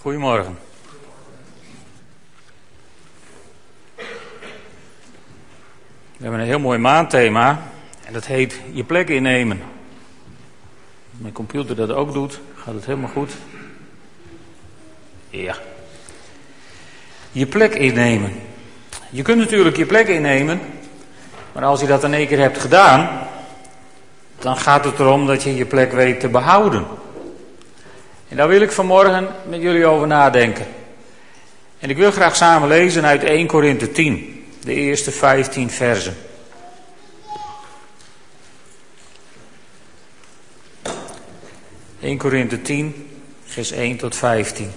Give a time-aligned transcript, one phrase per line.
[0.00, 0.58] Goedemorgen.
[6.16, 7.62] We hebben een heel mooi maandthema
[8.04, 9.60] en dat heet je plek innemen.
[11.10, 13.32] Als mijn computer dat ook doet, gaat het helemaal goed.
[15.30, 15.56] Ja.
[17.32, 18.32] Je plek innemen.
[19.10, 20.60] Je kunt natuurlijk je plek innemen,
[21.52, 23.26] maar als je dat in één keer hebt gedaan,
[24.38, 26.97] dan gaat het erom dat je je plek weet te behouden.
[28.28, 30.66] En daar wil ik vanmorgen met jullie over nadenken.
[31.78, 36.16] En ik wil graag samen lezen uit 1 Korinthe 10, de eerste 15 versen.
[42.00, 43.08] ...1 Korinthe 10,
[43.44, 44.70] vers 1 tot 15.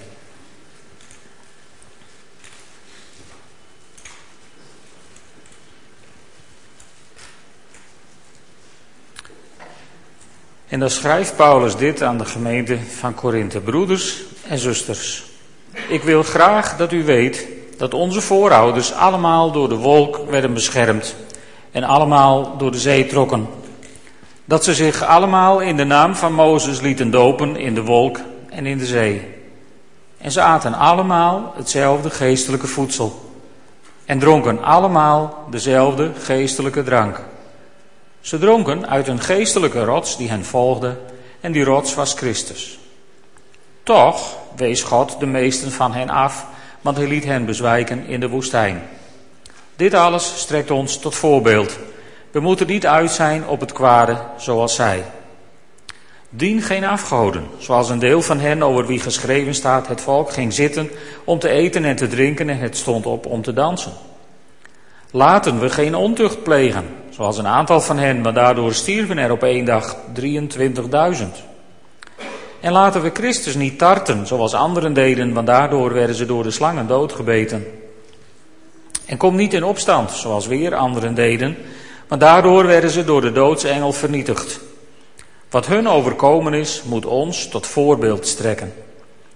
[10.71, 13.59] En dan schrijft Paulus dit aan de gemeente van Korinthe.
[13.59, 15.23] Broeders en zusters,
[15.88, 21.15] ik wil graag dat u weet dat onze voorouders allemaal door de wolk werden beschermd
[21.71, 23.48] en allemaal door de zee trokken.
[24.45, 28.65] Dat ze zich allemaal in de naam van Mozes lieten dopen in de wolk en
[28.65, 29.27] in de zee.
[30.17, 33.32] En ze aten allemaal hetzelfde geestelijke voedsel
[34.05, 37.30] en dronken allemaal dezelfde geestelijke drank.
[38.21, 40.97] Ze dronken uit een geestelijke rots die hen volgde,
[41.39, 42.79] en die rots was Christus.
[43.83, 46.45] Toch wees God de meesten van hen af,
[46.81, 48.83] want hij liet hen bezwijken in de woestijn.
[49.75, 51.79] Dit alles strekt ons tot voorbeeld.
[52.31, 55.03] We moeten niet uit zijn op het kwade zoals zij.
[56.29, 60.53] Dien geen afgoden, zoals een deel van hen over wie geschreven staat, het volk ging
[60.53, 60.89] zitten
[61.23, 63.91] om te eten en te drinken en het stond op om te dansen.
[65.11, 69.44] Laten we geen ontucht plegen, zoals een aantal van hen, maar daardoor stierven er op
[69.44, 71.25] één dag 23.000.
[72.59, 76.51] En laten we Christus niet tarten, zoals anderen deden, want daardoor werden ze door de
[76.51, 77.66] slangen doodgebeten.
[79.06, 81.57] En kom niet in opstand, zoals weer anderen deden,
[82.07, 84.59] want daardoor werden ze door de doodsengel vernietigd.
[85.49, 88.73] Wat hun overkomen is, moet ons tot voorbeeld strekken.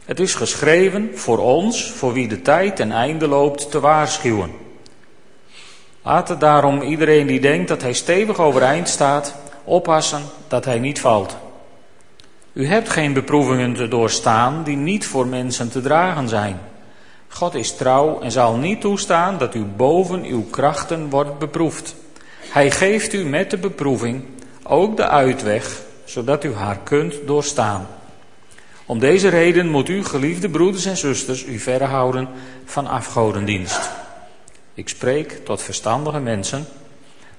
[0.06, 4.65] Het is geschreven voor ons, voor wie de tijd ten einde loopt, te waarschuwen.
[6.06, 11.38] Laat daarom iedereen die denkt dat hij stevig overeind staat, oppassen dat hij niet valt.
[12.54, 16.60] U hebt geen beproevingen te doorstaan die niet voor mensen te dragen zijn.
[17.28, 21.96] God is trouw en zal niet toestaan dat u boven uw krachten wordt beproefd.
[22.50, 24.24] Hij geeft u met de beproeving
[24.64, 27.88] ook de uitweg, zodat u haar kunt doorstaan.
[28.86, 32.28] Om deze reden moet u, geliefde broeders en zusters, u verhouden
[32.66, 33.90] van afgodendienst.
[34.76, 36.68] Ik spreek tot verstandige mensen,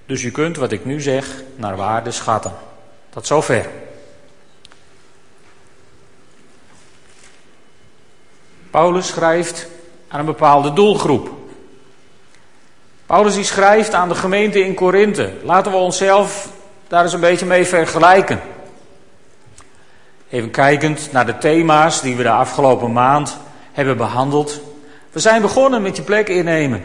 [0.06, 2.52] dus u kunt wat ik nu zeg naar waarde schatten.
[3.10, 3.68] Tot zover.
[8.70, 9.66] Paulus schrijft
[10.08, 11.30] aan een bepaalde doelgroep.
[13.06, 15.32] Paulus die schrijft aan de gemeente in Korinthe.
[15.42, 16.48] Laten we onszelf
[16.88, 18.40] daar eens een beetje mee vergelijken.
[20.30, 23.38] Even kijkend naar de thema's die we de afgelopen maand
[23.72, 24.60] hebben behandeld.
[25.10, 26.84] We zijn begonnen met je plek innemen.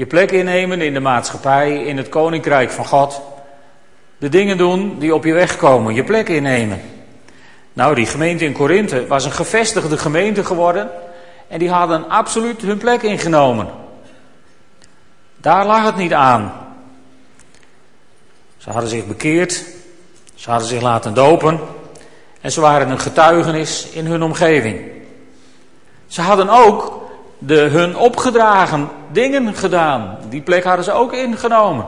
[0.00, 3.20] Je plek innemen in de maatschappij, in het koninkrijk van God.
[4.18, 6.80] De dingen doen die op je weg komen, je plek innemen.
[7.72, 10.90] Nou, die gemeente in Korinthe was een gevestigde gemeente geworden
[11.48, 13.68] en die hadden absoluut hun plek ingenomen.
[15.36, 16.52] Daar lag het niet aan.
[18.56, 19.64] Ze hadden zich bekeerd,
[20.34, 21.60] ze hadden zich laten dopen
[22.40, 24.80] en ze waren een getuigenis in hun omgeving.
[26.06, 30.18] Ze hadden ook de hun opgedragen dingen gedaan.
[30.28, 31.86] Die plek hadden ze ook ingenomen.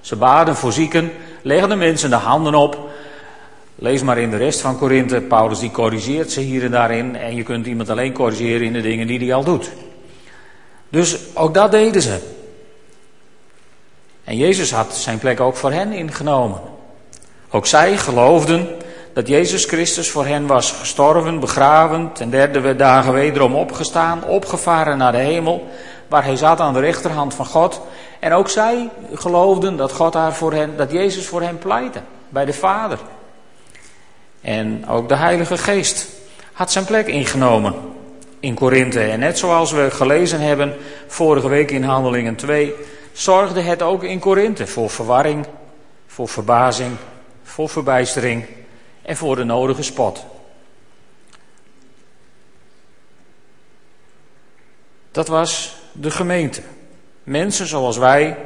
[0.00, 2.78] Ze baden voor zieken, legden mensen de handen op.
[3.74, 7.16] Lees maar in de rest van Korinthe, Paulus die corrigeert ze hier en daarin.
[7.16, 9.70] En je kunt iemand alleen corrigeren in de dingen die hij al doet.
[10.88, 12.18] Dus ook dat deden ze.
[14.24, 16.60] En Jezus had zijn plek ook voor hen ingenomen.
[17.50, 18.68] Ook zij geloofden
[19.12, 25.12] dat Jezus Christus voor hen was gestorven, begraven, ten derde dagen wederom opgestaan, opgevaren naar
[25.12, 25.68] de hemel,
[26.10, 27.80] waar hij zat aan de rechterhand van God.
[28.18, 32.44] En ook zij geloofden dat God daar voor hen, dat Jezus voor hen pleitte, bij
[32.44, 32.98] de Vader.
[34.40, 36.08] En ook de Heilige Geest
[36.52, 37.74] had zijn plek ingenomen
[38.40, 39.00] in Korinthe.
[39.00, 40.76] En net zoals we gelezen hebben
[41.06, 42.74] vorige week in Handelingen 2,
[43.12, 45.46] zorgde het ook in Korinthe voor verwarring,
[46.06, 46.96] voor verbazing,
[47.42, 48.46] voor verbijstering
[49.02, 50.24] en voor de nodige spot.
[55.10, 56.62] Dat was de gemeente.
[57.22, 58.36] Mensen zoals wij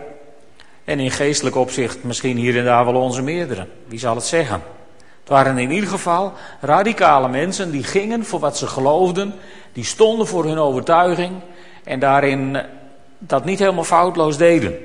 [0.84, 3.66] en in geestelijk opzicht misschien hier en daar wel onze meerdere.
[3.86, 4.62] Wie zal het zeggen?
[5.20, 9.34] Het waren in ieder geval radicale mensen die gingen voor wat ze geloofden,
[9.72, 11.32] die stonden voor hun overtuiging
[11.84, 12.62] en daarin
[13.18, 14.78] dat niet helemaal foutloos deden.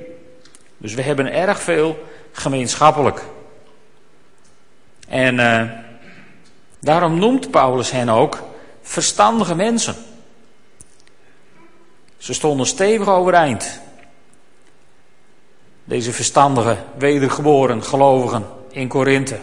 [0.76, 3.22] Dus we hebben erg veel gemeenschappelijk.
[5.08, 5.62] En uh,
[6.80, 8.38] daarom noemt Paulus hen ook
[8.82, 9.94] verstandige mensen.
[12.20, 13.80] Ze stonden stevig overeind.
[15.84, 19.38] Deze verstandige, wedergeboren gelovigen in Korinthe.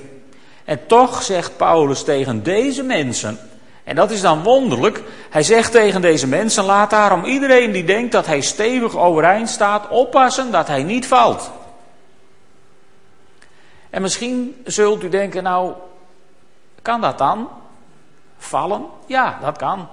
[0.66, 3.40] En toch zegt Paulus tegen deze mensen,
[3.84, 8.12] en dat is dan wonderlijk, hij zegt tegen deze mensen, laat daarom iedereen die denkt
[8.12, 11.52] dat hij stevig overeind staat, oppassen dat hij niet valt.
[13.90, 15.74] En misschien zult u denken, nou,
[16.82, 17.50] kan dat dan?
[18.38, 18.86] Vallen?
[19.06, 19.88] Ja, dat kan.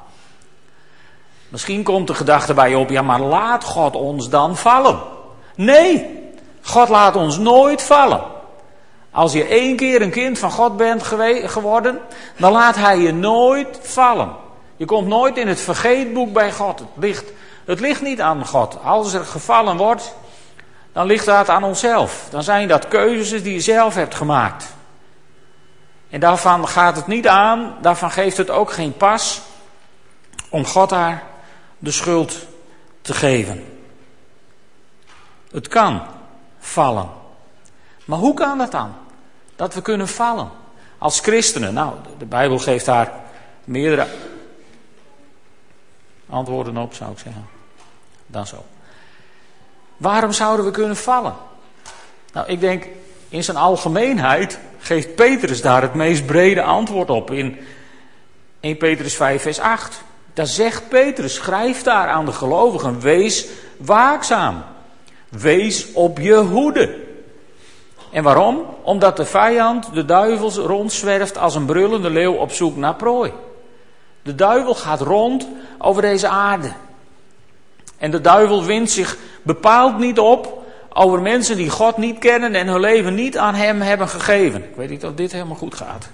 [1.54, 5.00] Misschien komt de gedachte bij je op, ja, maar laat God ons dan vallen?
[5.54, 6.20] Nee,
[6.62, 8.22] God laat ons nooit vallen.
[9.10, 11.02] Als je één keer een kind van God bent
[11.44, 12.00] geworden,
[12.36, 14.32] dan laat Hij je nooit vallen.
[14.76, 16.78] Je komt nooit in het vergeetboek bij God.
[16.78, 17.32] Het ligt,
[17.64, 18.78] het ligt niet aan God.
[18.84, 20.14] Als er gevallen wordt,
[20.92, 22.26] dan ligt dat aan onszelf.
[22.30, 24.74] Dan zijn dat keuzes die je zelf hebt gemaakt.
[26.10, 29.40] En daarvan gaat het niet aan, daarvan geeft het ook geen pas
[30.50, 31.32] om God daar
[31.84, 32.46] de schuld
[33.00, 33.64] te geven.
[35.50, 36.02] Het kan
[36.58, 37.08] vallen.
[38.04, 38.94] Maar hoe kan dat dan?
[39.56, 40.50] Dat we kunnen vallen
[40.98, 41.74] als christenen.
[41.74, 43.12] Nou, de Bijbel geeft daar
[43.64, 44.06] meerdere
[46.28, 47.46] antwoorden op, zou ik zeggen.
[48.26, 48.64] Dan zo.
[49.96, 51.34] Waarom zouden we kunnen vallen?
[52.32, 52.86] Nou, ik denk
[53.28, 57.58] in zijn algemeenheid geeft Petrus daar het meest brede antwoord op in
[58.60, 60.02] 1 Petrus 5, vers 8.
[60.34, 63.46] Daar zegt Petrus, schrijf daar aan de gelovigen, wees
[63.76, 64.62] waakzaam.
[65.28, 67.02] Wees op je hoede.
[68.12, 68.66] En waarom?
[68.82, 73.32] Omdat de vijand, de duivel, rondzwerft als een brullende leeuw op zoek naar prooi.
[74.22, 75.48] De duivel gaat rond
[75.78, 76.72] over deze aarde.
[77.98, 82.66] En de duivel wint zich bepaald niet op over mensen die God niet kennen en
[82.66, 84.64] hun leven niet aan Hem hebben gegeven.
[84.64, 86.08] Ik weet niet of dit helemaal goed gaat.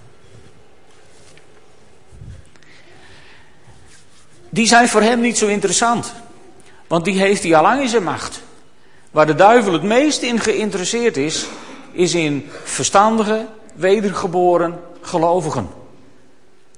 [4.50, 6.12] Die zijn voor Hem niet zo interessant.
[6.87, 8.43] Want die heeft hij al lang in zijn macht.
[9.11, 11.47] Waar de duivel het meest in geïnteresseerd is,
[11.93, 15.69] is in verstandige, wedergeboren gelovigen.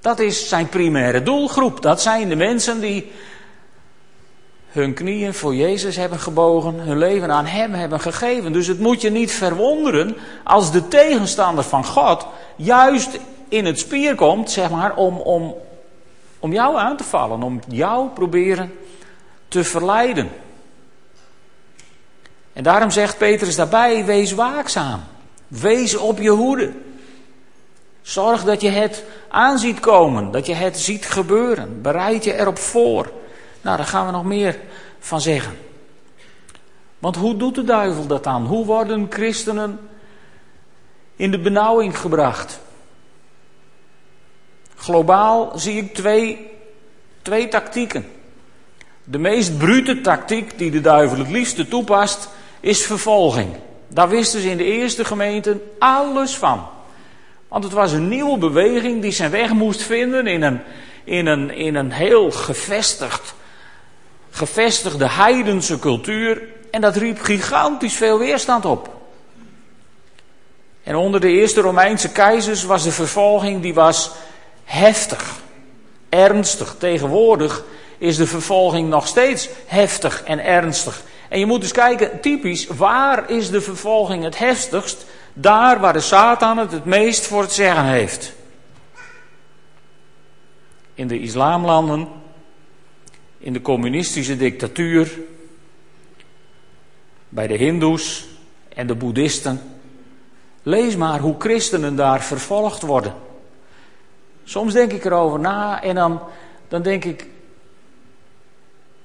[0.00, 1.82] Dat is zijn primaire doelgroep.
[1.82, 3.10] Dat zijn de mensen die
[4.69, 8.52] hun knieën voor Jezus hebben gebogen, hun leven aan Hem hebben gegeven.
[8.52, 12.26] Dus het moet je niet verwonderen als de tegenstander van God
[12.56, 15.54] juist in het spier komt, zeg maar, om, om,
[16.43, 18.79] om jou aan te vallen, om jou proberen
[19.49, 20.31] te verleiden.
[22.53, 25.00] En daarom zegt Petrus daarbij: wees waakzaam.
[25.49, 26.73] Wees op je hoede.
[28.03, 31.83] Zorg dat je het aanziet komen, dat je het ziet gebeuren.
[31.83, 33.12] Bereid je erop voor.
[33.61, 34.59] Nou, daar gaan we nog meer
[34.99, 35.56] van zeggen.
[36.99, 38.47] Want hoe doet de duivel dat dan?
[38.47, 39.81] Hoe worden christenen
[41.17, 42.61] in de benauwing gebracht?
[44.82, 46.50] Globaal zie ik twee,
[47.23, 48.06] twee tactieken.
[49.05, 52.29] De meest brute tactiek die de duivel het liefste toepast,
[52.61, 53.56] is vervolging.
[53.88, 56.67] Daar wisten ze in de eerste gemeente alles van.
[57.49, 60.61] Want het was een nieuwe beweging die zijn weg moest vinden in een,
[61.05, 63.34] in een, in een heel gevestigd,
[64.31, 66.43] gevestigde heidense cultuur.
[66.70, 69.01] En dat riep gigantisch veel weerstand op.
[70.82, 74.10] En onder de eerste Romeinse keizers was de vervolging die was
[74.64, 75.40] heftig,
[76.08, 76.74] ernstig.
[76.78, 77.64] Tegenwoordig
[77.98, 81.02] is de vervolging nog steeds heftig en ernstig.
[81.28, 85.06] En je moet dus kijken, typisch, waar is de vervolging het heftigst?
[85.32, 88.32] Daar waar de Satan het het meest voor het zeggen heeft.
[90.94, 92.08] In de islamlanden,
[93.38, 95.19] in de communistische dictatuur,
[97.28, 98.26] bij de Hindoes
[98.69, 99.60] en de Boeddhisten.
[100.62, 103.14] Lees maar hoe christenen daar vervolgd worden.
[104.44, 106.20] Soms denk ik erover na en dan,
[106.69, 107.27] dan denk ik,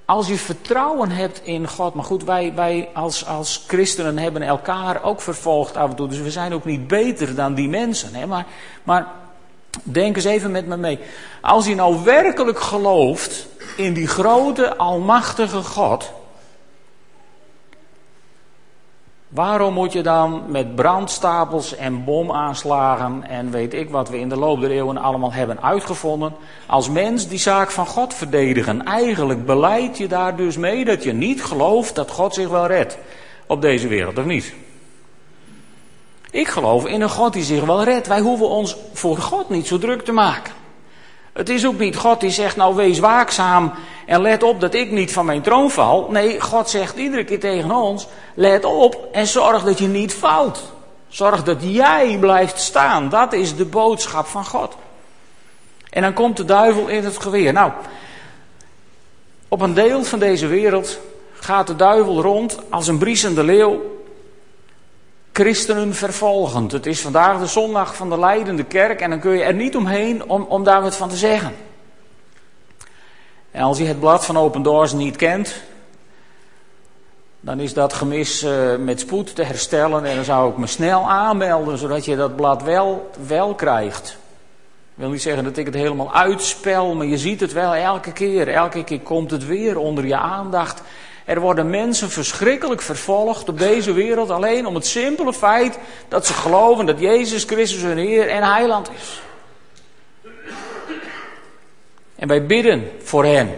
[0.06, 5.04] als je vertrouwen hebt in God, maar goed, wij, wij als, als christenen hebben elkaar
[5.04, 8.14] ook vervolgd af en toe, dus we zijn ook niet beter dan die mensen.
[8.14, 8.26] Hè?
[8.26, 8.46] Maar,
[8.84, 9.08] maar
[9.84, 11.00] denk eens even met me mee.
[11.42, 16.12] Als je nou werkelijk gelooft in die grote, almachtige God,
[19.30, 24.38] Waarom moet je dan met brandstapels en bomaanslagen en weet ik wat we in de
[24.38, 26.34] loop der eeuwen allemaal hebben uitgevonden,
[26.66, 28.86] als mens die zaak van God verdedigen?
[28.86, 32.98] Eigenlijk beleid je daar dus mee dat je niet gelooft dat God zich wel redt
[33.48, 34.54] op deze wereld, of niet?
[36.32, 38.08] Ik geloof in een God die zich wel redt.
[38.08, 40.54] Wij hoeven ons voor God niet zo druk te maken.
[41.38, 43.74] Het is ook niet God die zegt, nou wees waakzaam
[44.06, 46.08] en let op dat ik niet van mijn troon val.
[46.12, 50.74] Nee, God zegt iedere keer tegen ons, let op en zorg dat je niet valt.
[51.08, 53.10] Zorg dat jij blijft staan.
[53.10, 54.76] Dat is de boodschap van God.
[55.90, 57.54] En dan komt de duivel in het geweer.
[57.54, 57.72] Nou,
[59.48, 61.00] op een deel van deze wereld
[61.34, 63.97] gaat de duivel rond als een briesende leeuw
[65.38, 66.72] christenen vervolgend.
[66.72, 69.76] Het is vandaag de zondag van de leidende kerk en dan kun je er niet
[69.76, 71.56] omheen om, om daar wat van te zeggen.
[73.52, 75.64] En als je het blad van Open Doors niet kent,
[77.40, 81.10] dan is dat gemis uh, met spoed te herstellen en dan zou ik me snel
[81.10, 84.18] aanmelden, zodat je dat blad wel, wel krijgt.
[84.92, 88.12] Ik wil niet zeggen dat ik het helemaal uitspel, maar je ziet het wel elke
[88.12, 88.48] keer.
[88.48, 90.82] Elke keer komt het weer onder je aandacht.
[91.28, 96.34] Er worden mensen verschrikkelijk vervolgd op deze wereld alleen om het simpele feit dat ze
[96.34, 99.22] geloven dat Jezus Christus hun Heer en Heiland is.
[102.16, 103.56] En wij bidden voor hen.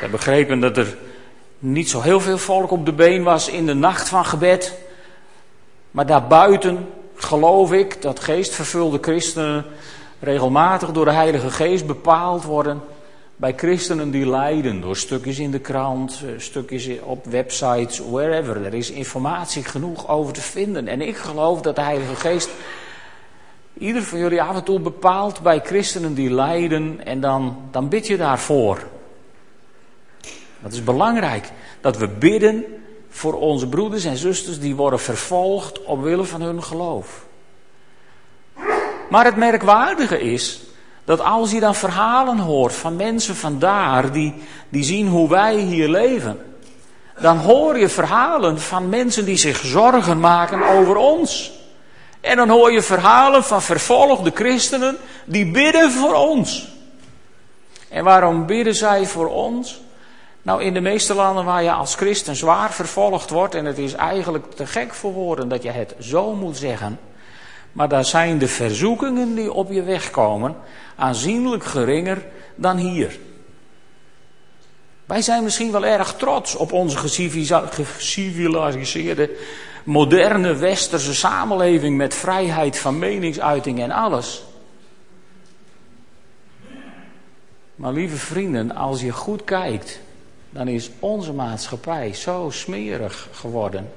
[0.00, 0.96] Heb begrepen dat er
[1.58, 4.74] niet zo heel veel volk op de been was in de nacht van gebed.
[5.90, 9.64] Maar daarbuiten geloof ik dat geestvervulde christenen
[10.20, 12.82] regelmatig door de Heilige Geest bepaald worden
[13.40, 18.64] bij christenen die lijden door stukjes in de krant, eh, stukjes op websites, wherever.
[18.64, 20.88] Er is informatie genoeg over te vinden.
[20.88, 22.50] En ik geloof dat de Heilige Geest
[23.78, 28.06] ieder van jullie af en toe bepaalt bij christenen die lijden en dan, dan bid
[28.06, 28.86] je daarvoor.
[30.62, 32.64] Dat is belangrijk, dat we bidden
[33.08, 37.26] voor onze broeders en zusters die worden vervolgd omwille van hun geloof.
[39.10, 40.69] Maar het merkwaardige is
[41.04, 44.34] dat als je dan verhalen hoort van mensen vandaar die,
[44.68, 46.38] die zien hoe wij hier leven,
[47.20, 51.52] dan hoor je verhalen van mensen die zich zorgen maken over ons.
[52.20, 56.68] En dan hoor je verhalen van vervolgde christenen die bidden voor ons.
[57.88, 59.80] En waarom bidden zij voor ons?
[60.42, 63.92] Nou, in de meeste landen waar je als christen zwaar vervolgd wordt, en het is
[63.92, 66.98] eigenlijk te gek voor woorden dat je het zo moet zeggen,
[67.72, 70.56] maar daar zijn de verzoekingen die op je weg komen
[70.96, 73.18] aanzienlijk geringer dan hier.
[75.04, 79.30] Wij zijn misschien wel erg trots op onze geciviliseerde,
[79.84, 84.44] moderne westerse samenleving met vrijheid van meningsuiting en alles.
[87.74, 90.00] Maar lieve vrienden, als je goed kijkt,
[90.50, 93.92] dan is onze maatschappij zo smerig geworden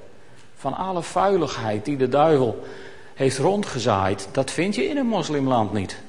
[0.56, 2.63] van alle vuiligheid die de duivel
[3.13, 4.27] heeft rondgezaaid.
[4.32, 6.01] Dat vind je in een moslimland niet.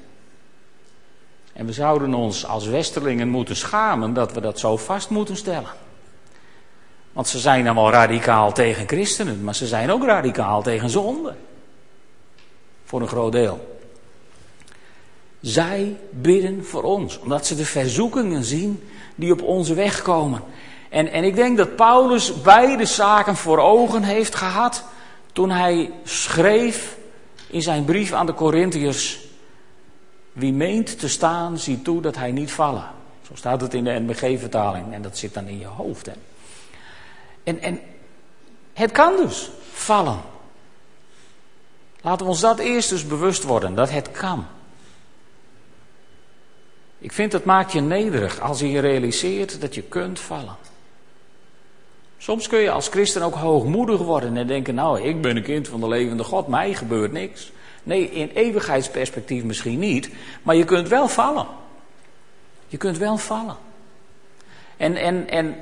[1.52, 5.70] En we zouden ons als westerlingen moeten schamen dat we dat zo vast moeten stellen.
[7.12, 11.34] Want ze zijn dan wel radicaal tegen christenen, maar ze zijn ook radicaal tegen zonde.
[12.84, 13.78] Voor een groot deel.
[15.40, 20.42] Zij bidden voor ons, omdat ze de verzoekingen zien die op onze weg komen.
[20.90, 24.84] En, en ik denk dat Paulus beide zaken voor ogen heeft gehad
[25.34, 26.96] toen hij schreef
[27.46, 29.20] in zijn brief aan de Corinthiërs
[30.32, 32.84] wie meent te staan, ziet toe dat hij niet vallen.
[33.26, 36.06] Zo staat het in de NBG-vertaling en dat zit dan in je hoofd.
[36.06, 36.12] Hè.
[37.42, 37.80] En, en
[38.72, 40.20] het kan dus vallen.
[42.00, 44.46] Laten we ons dat eerst dus bewust worden, dat het kan.
[46.98, 50.56] Ik vind het maakt je nederig als je je realiseert dat je kunt vallen.
[52.24, 55.68] Soms kun je als christen ook hoogmoedig worden en denken, nou, ik ben een kind
[55.68, 57.52] van de levende God, mij gebeurt niks.
[57.82, 60.10] Nee, in eeuwigheidsperspectief misschien niet,
[60.42, 61.46] maar je kunt wel vallen.
[62.66, 63.56] Je kunt wel vallen.
[64.76, 65.56] En, en, en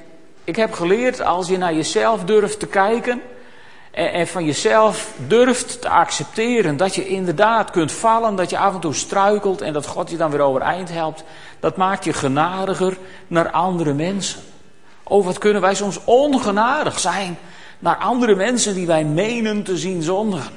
[0.45, 3.23] ik heb geleerd, als je naar jezelf durft te kijken
[3.91, 8.75] en, en van jezelf durft te accepteren dat je inderdaad kunt vallen, dat je af
[8.75, 11.25] en toe struikelt en dat God je dan weer overeind helpt,
[11.61, 14.52] dat maakt je genadiger naar andere mensen.
[15.13, 17.39] Oh, wat kunnen wij soms ongenadig zijn
[17.79, 20.53] naar andere mensen die wij menen te zien zondigen.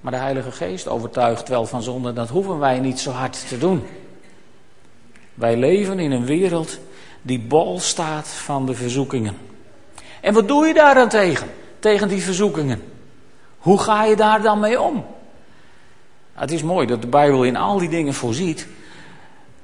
[0.00, 3.58] Maar de Heilige Geest overtuigt wel van zonde, dat hoeven wij niet zo hard te
[3.58, 3.86] doen.
[5.34, 6.78] Wij leven in een wereld
[7.22, 9.36] die bol staat van de verzoekingen.
[10.20, 11.48] En wat doe je daar dan tegen?
[11.78, 12.82] Tegen die verzoekingen.
[13.58, 15.06] Hoe ga je daar dan mee om?
[16.32, 18.66] Het is mooi dat de Bijbel in al die dingen voorziet.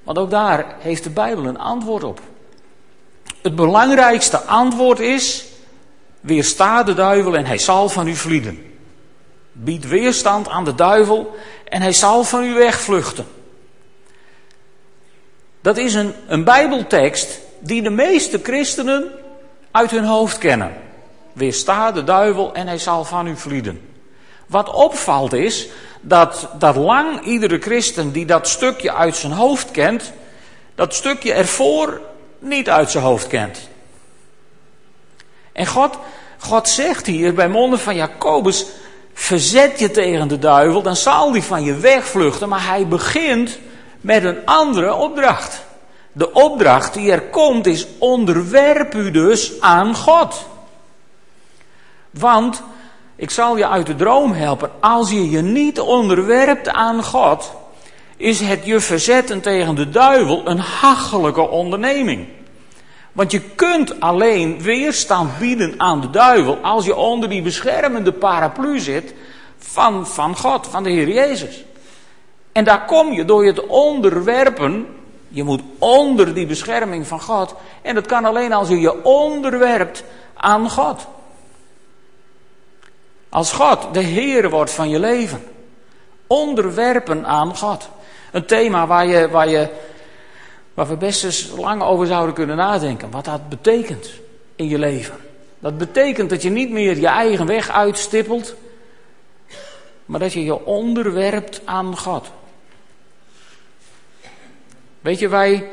[0.02, 2.20] Want ook daar heeft de Bijbel een antwoord op.
[3.42, 5.46] Het belangrijkste antwoord is:
[6.20, 8.64] weersta de duivel en hij zal van u vlieden.
[9.52, 13.26] Bied weerstand aan de duivel en hij zal van u wegvluchten.
[15.60, 19.12] Dat is een, een Bijbeltekst die de meeste christenen
[19.70, 20.72] uit hun hoofd kennen.
[21.32, 23.89] Weersta de duivel en hij zal van u vlieden.
[24.50, 25.68] Wat opvalt is
[26.00, 30.12] dat, dat lang iedere christen die dat stukje uit zijn hoofd kent,
[30.74, 32.00] dat stukje ervoor
[32.38, 33.68] niet uit zijn hoofd kent.
[35.52, 35.98] En God,
[36.38, 38.66] God zegt hier bij monden van Jacobus,
[39.14, 43.58] verzet je tegen de duivel, dan zal die van je wegvluchten, maar hij begint
[44.00, 45.64] met een andere opdracht.
[46.12, 50.46] De opdracht die er komt is onderwerp u dus aan God.
[52.10, 52.62] Want,
[53.20, 57.52] ik zal je uit de droom helpen, als je je niet onderwerpt aan God,
[58.16, 62.28] is het je verzetten tegen de duivel een hachelijke onderneming.
[63.12, 68.78] Want je kunt alleen weerstand bieden aan de duivel als je onder die beschermende paraplu
[68.78, 69.14] zit
[69.58, 71.64] van, van God, van de Heer Jezus.
[72.52, 74.86] En daar kom je door je te onderwerpen.
[75.28, 77.54] Je moet onder die bescherming van God.
[77.82, 81.06] En dat kan alleen als je je onderwerpt aan God.
[83.30, 85.42] Als God de Heer wordt van je leven.
[86.26, 87.88] Onderwerpen aan God.
[88.32, 89.68] Een thema waar, je, waar, je,
[90.74, 93.10] waar we best eens lang over zouden kunnen nadenken.
[93.10, 94.10] Wat dat betekent
[94.56, 95.14] in je leven.
[95.58, 98.54] Dat betekent dat je niet meer je eigen weg uitstippelt.
[100.04, 102.30] Maar dat je je onderwerpt aan God.
[105.00, 105.68] Weet je, wij,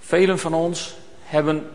[0.00, 1.70] velen van ons, hebben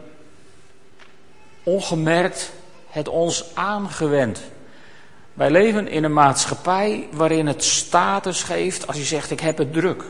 [1.63, 2.51] ongemerkt
[2.95, 4.41] het ons aangewend.
[5.33, 9.73] Wij leven in een maatschappij waarin het status geeft als je zegt ik heb het
[9.73, 10.01] druk.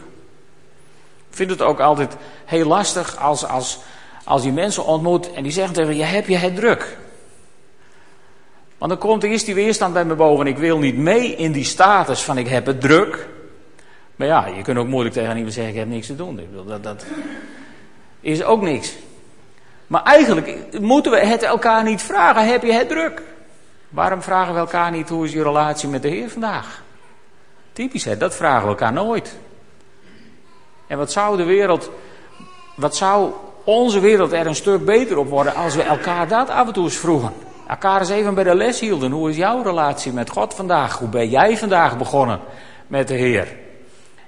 [1.30, 2.16] Ik vind het ook altijd
[2.46, 3.80] heel lastig als, als,
[4.24, 6.98] als je mensen ontmoet en die zeggen tegen je heb je het druk.
[8.78, 10.48] Want dan komt er eerst die weerstand bij me boven.
[10.48, 13.28] Ik wil niet mee in die status van ik heb het druk.
[14.16, 16.40] Maar ja, je kunt ook moeilijk tegen iemand zeggen: Ik heb niks te doen.
[16.68, 17.06] Dat, dat
[18.22, 18.96] is ook niks.
[19.88, 23.22] Maar eigenlijk moeten we het elkaar niet vragen: Heb je het druk?
[23.90, 26.84] Waarom vragen we elkaar niet hoe is je relatie met de Heer vandaag?
[27.74, 28.18] Typisch, hè?
[28.18, 29.38] dat vragen we elkaar nooit.
[30.88, 31.90] En wat zou de wereld,
[32.76, 33.32] wat zou
[33.64, 36.84] onze wereld er een stuk beter op worden als we elkaar dat af en toe
[36.84, 37.34] eens vroegen?
[37.68, 39.12] Elkaar eens even bij de les hielden.
[39.12, 40.98] Hoe is jouw relatie met God vandaag?
[40.98, 42.40] Hoe ben jij vandaag begonnen
[42.88, 43.56] met de Heer?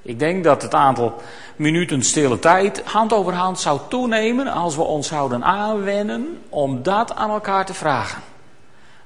[0.02, 1.16] Ik denk dat het aantal
[1.58, 7.16] minuten stille tijd hand over hand zou toenemen als we ons zouden aanwennen om dat
[7.16, 8.22] aan elkaar te vragen.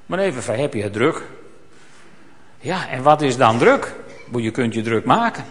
[0.06, 1.22] Maar even, heb je het druk?
[2.60, 3.94] Ja, en wat is dan druk?
[4.36, 5.44] Je kunt je druk maken.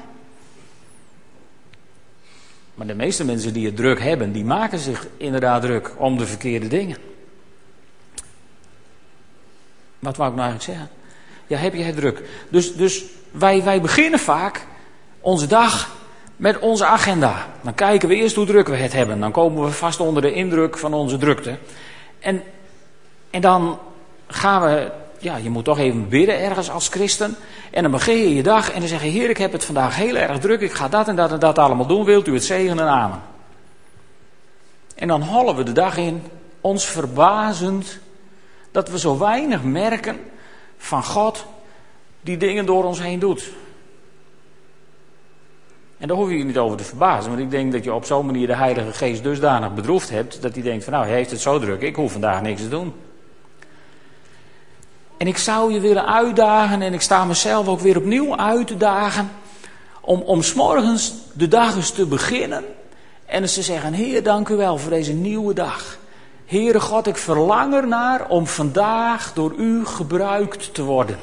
[2.74, 6.26] Maar de meeste mensen die het druk hebben, die maken zich inderdaad druk om de
[6.26, 6.98] verkeerde dingen.
[10.00, 10.98] Wat wou ik nou eigenlijk zeggen?
[11.48, 12.24] Ja, heb je het druk?
[12.50, 14.68] Dus, dus wij, wij beginnen vaak
[15.20, 15.90] onze dag
[16.42, 17.48] met onze agenda.
[17.62, 19.20] Dan kijken we eerst hoe druk we het hebben.
[19.20, 21.58] Dan komen we vast onder de indruk van onze drukte.
[22.20, 22.44] En,
[23.30, 23.80] en dan
[24.28, 27.36] gaan we, ja, je moet toch even bidden ergens als christen.
[27.72, 29.96] En dan begin je je dag en dan zeg je, Heer, ik heb het vandaag
[29.96, 30.62] heel erg druk.
[30.62, 32.06] Ik ga dat en dat en dat allemaal doen.
[32.06, 32.88] Wilt u het zegenen?
[32.88, 33.22] Amen.
[34.96, 36.24] En dan hollen we de dag in,
[36.62, 38.00] ons verbazend
[38.72, 40.20] dat we zo weinig merken
[40.78, 41.46] van God
[42.22, 43.52] die dingen door ons heen doet.
[46.02, 48.06] En daar hoef je je niet over te verbazen, want ik denk dat je op
[48.06, 51.32] zo'n manier de Heilige Geest dusdanig bedroefd hebt dat hij denkt van nou, hij heeft
[51.32, 52.94] het zo druk, ik hoef vandaag niks te doen.
[55.18, 58.78] En ik zou je willen uitdagen en ik sta mezelf ook weer opnieuw uit te
[58.78, 59.30] dagen
[60.02, 62.64] om, om s'morgens de dag eens te beginnen
[63.26, 65.98] en eens te zeggen, Heer, dank u wel voor deze nieuwe dag.
[66.46, 71.18] Heere God, ik verlang ernaar om vandaag door u gebruikt te worden.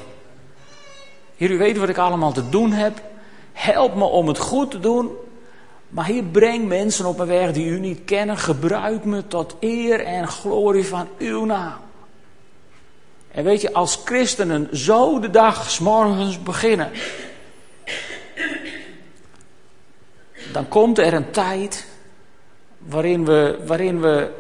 [1.37, 3.01] Heer, u weet wat ik allemaal te doen heb.
[3.59, 5.11] Help me om het goed te doen.
[5.89, 8.37] Maar Heer, breng mensen op mijn weg die u niet kennen.
[8.37, 11.79] Gebruik me tot eer en glorie van uw naam.
[13.31, 16.91] En weet je, als christenen zo de dag s morgens beginnen.
[20.53, 21.87] Dan komt er een tijd
[22.79, 24.31] waarin we, waarin we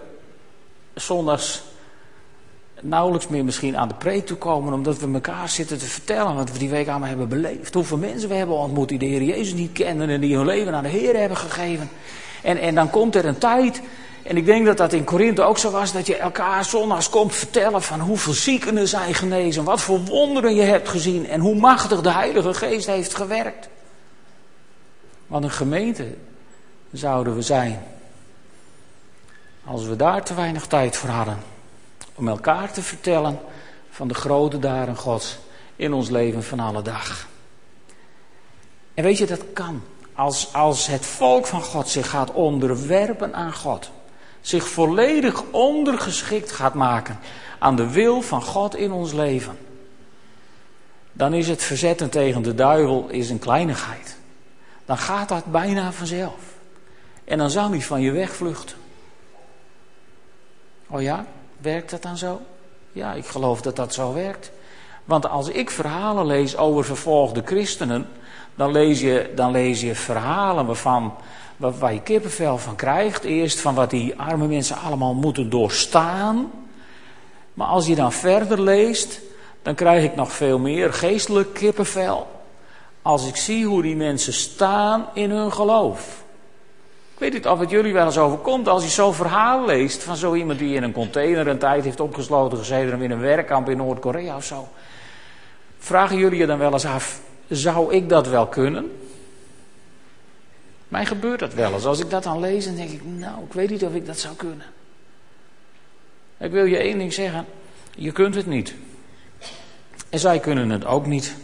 [0.94, 1.62] zondags
[2.82, 6.52] nauwelijks meer misschien aan de preek toe komen, omdat we elkaar zitten te vertellen wat
[6.52, 7.74] we die week allemaal hebben beleefd.
[7.74, 10.74] Hoeveel mensen we hebben ontmoet die de Heer Jezus niet kennen en die hun leven
[10.74, 11.90] aan de Heer hebben gegeven.
[12.42, 13.82] En, en dan komt er een tijd,
[14.22, 17.34] en ik denk dat dat in Korinthe ook zo was, dat je elkaar zondags komt
[17.34, 22.00] vertellen van hoeveel ziekenen zijn genezen, wat voor wonderen je hebt gezien en hoe machtig
[22.00, 23.68] de Heilige Geest heeft gewerkt.
[25.26, 26.06] Wat een gemeente
[26.92, 27.82] zouden we zijn
[29.64, 31.57] als we daar te weinig tijd voor hadden
[32.18, 33.38] om elkaar te vertellen
[33.90, 35.38] van de grote daren Gods
[35.76, 37.28] in ons leven van alle dag.
[38.94, 39.82] En weet je, dat kan.
[40.12, 43.90] Als, als het volk van God zich gaat onderwerpen aan God,
[44.40, 47.18] zich volledig ondergeschikt gaat maken
[47.58, 49.58] aan de wil van God in ons leven,
[51.12, 54.16] dan is het verzetten tegen de duivel is een kleinigheid.
[54.84, 56.56] Dan gaat dat bijna vanzelf.
[57.24, 58.76] En dan zal hij van je wegvluchten.
[60.86, 61.26] Oh ja,
[61.58, 62.40] werkt dat dan zo?
[62.92, 64.50] Ja, ik geloof dat dat zo werkt.
[65.04, 68.06] Want als ik verhalen lees over vervolgde christenen,
[68.54, 71.14] dan lees je, dan lees je verhalen waarvan,
[71.56, 73.24] waar je kippenvel van krijgt.
[73.24, 76.50] Eerst van wat die arme mensen allemaal moeten doorstaan.
[77.54, 79.20] Maar als je dan verder leest,
[79.62, 82.26] dan krijg ik nog veel meer geestelijk kippenvel.
[83.02, 86.22] Als ik zie hoe die mensen staan in hun geloof.
[87.18, 90.16] Ik weet niet of het jullie wel eens overkomt als je zo'n verhaal leest van
[90.16, 93.76] zo iemand die in een container een tijd heeft opgesloten gezeten in een werkkamp in
[93.76, 94.68] Noord-Korea of zo.
[95.78, 98.92] Vragen jullie je dan wel eens af, zou ik dat wel kunnen?
[100.88, 101.84] Mij gebeurt dat wel eens.
[101.84, 104.18] Als ik dat dan lees, dan denk ik, nou, ik weet niet of ik dat
[104.18, 104.66] zou kunnen.
[106.38, 107.46] Ik wil je één ding zeggen,
[107.94, 108.74] je kunt het niet.
[110.08, 111.34] En zij kunnen het ook niet.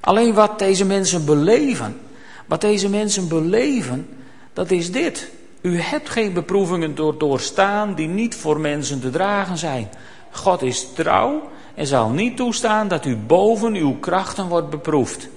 [0.00, 2.00] Alleen wat deze mensen beleven,
[2.46, 4.08] wat deze mensen beleven,
[4.56, 5.30] dat is dit.
[5.60, 9.88] U hebt geen beproevingen door doorstaan die niet voor mensen te dragen zijn.
[10.30, 15.28] God is trouw en zal niet toestaan dat u boven uw krachten wordt beproefd.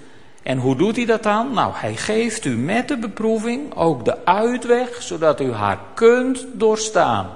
[0.44, 1.54] En hoe doet hij dat dan?
[1.54, 7.30] Nou, hij geeft u met de beproeving ook de uitweg, zodat u haar kunt doorstaan.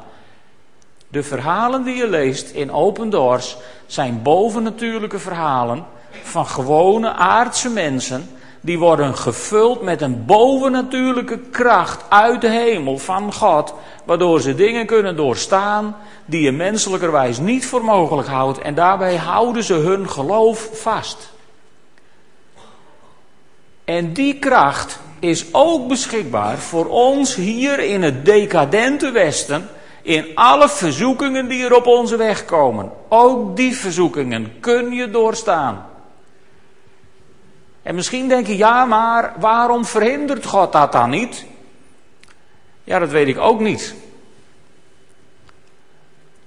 [1.08, 5.86] De verhalen die je leest in Open Doors zijn bovennatuurlijke verhalen
[6.24, 8.30] van gewone aardse mensen.
[8.66, 13.74] Die worden gevuld met een bovennatuurlijke kracht uit de hemel van God.
[14.06, 15.96] Waardoor ze dingen kunnen doorstaan
[16.26, 18.60] die je menselijkerwijs niet voor mogelijk houdt.
[18.60, 21.32] En daarbij houden ze hun geloof vast.
[23.86, 29.70] En die kracht is ook beschikbaar voor ons hier in het decadente Westen
[30.02, 32.92] in alle verzoekingen die er op onze weg komen.
[33.10, 35.86] Ook die verzoekingen kun je doorstaan.
[37.84, 41.46] En misschien denk je, ja, maar waarom verhindert God dat dan niet?
[42.84, 43.96] Ja, dat weet ik ook niet.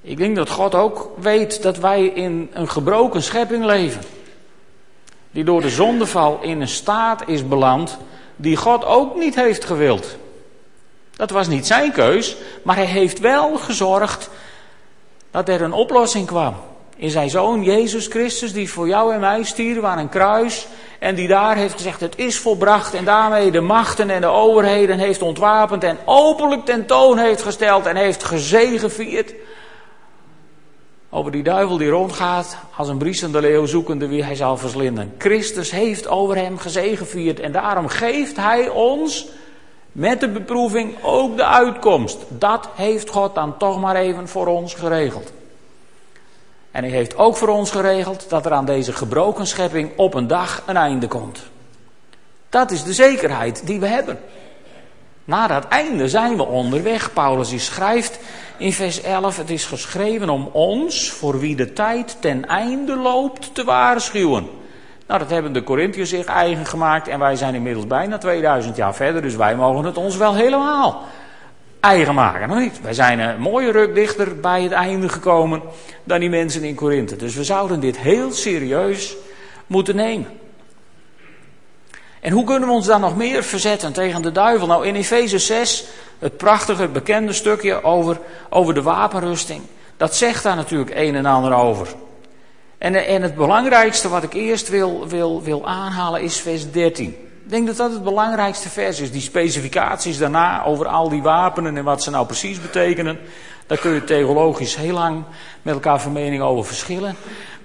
[0.01, 4.03] Ik denk dat God ook weet dat wij in een gebroken schepping leven.
[5.31, 7.99] Die door de zondeval in een staat is beland
[8.37, 10.17] die God ook niet heeft gewild.
[11.17, 14.31] Dat was niet zijn keus, maar hij heeft wel gezorgd
[15.31, 16.55] dat er een oplossing kwam.
[16.97, 20.67] In zijn zoon Jezus Christus, die voor jou en mij stierf aan een kruis.
[20.99, 22.95] En die daar heeft gezegd: Het is volbracht.
[22.95, 25.85] En daarmee de machten en de overheden heeft ontwapend.
[25.85, 29.35] En openlijk tentoon heeft gesteld en heeft gezegevierd.
[31.11, 35.15] Over die duivel die rondgaat als een briesende leeuw zoekende wie hij zal verslinden.
[35.19, 37.41] Christus heeft over hem gezegevierd.
[37.41, 39.29] En daarom geeft hij ons
[39.93, 42.19] met de beproeving ook de uitkomst.
[42.29, 45.33] Dat heeft God dan toch maar even voor ons geregeld.
[46.77, 50.27] En hij heeft ook voor ons geregeld dat er aan deze gebroken schepping op een
[50.27, 51.43] dag een einde komt.
[52.49, 54.19] Dat is de zekerheid die we hebben.
[55.25, 57.13] Na dat einde zijn we onderweg.
[57.13, 58.19] Paulus schrijft
[58.57, 63.55] in vers 11: Het is geschreven om ons, voor wie de tijd ten einde loopt,
[63.55, 64.49] te waarschuwen.
[65.07, 68.95] Nou, dat hebben de Corinthiërs zich eigen gemaakt en wij zijn inmiddels bijna 2000 jaar
[68.95, 71.03] verder, dus wij mogen het ons wel helemaal
[71.87, 72.49] eigen maken.
[72.49, 72.81] Nog niet.
[72.81, 75.63] Wij zijn een mooie ruk dichter bij het einde gekomen
[76.05, 77.17] dan die mensen in Korinthe.
[77.17, 79.17] Dus we zouden dit heel serieus
[79.67, 80.27] moeten nemen.
[82.21, 84.67] En hoe kunnen we ons dan nog meer verzetten tegen de duivel?
[84.67, 85.85] Nou, in Efeze 6,
[86.19, 88.19] het prachtige, bekende stukje over,
[88.51, 89.63] over de wapenrusting.
[89.97, 91.89] Dat zegt daar natuurlijk een en ander over.
[92.79, 97.26] En, en het belangrijkste wat ik eerst wil, wil, wil aanhalen is vers 13.
[97.47, 99.13] Ik denk dat dat het belangrijkste vers is.
[99.13, 103.19] Die specificaties daarna over al die wapenen en wat ze nou precies betekenen.
[103.67, 105.25] Daar kun je theologisch heel lang
[105.63, 107.15] met elkaar van mening over verschillen.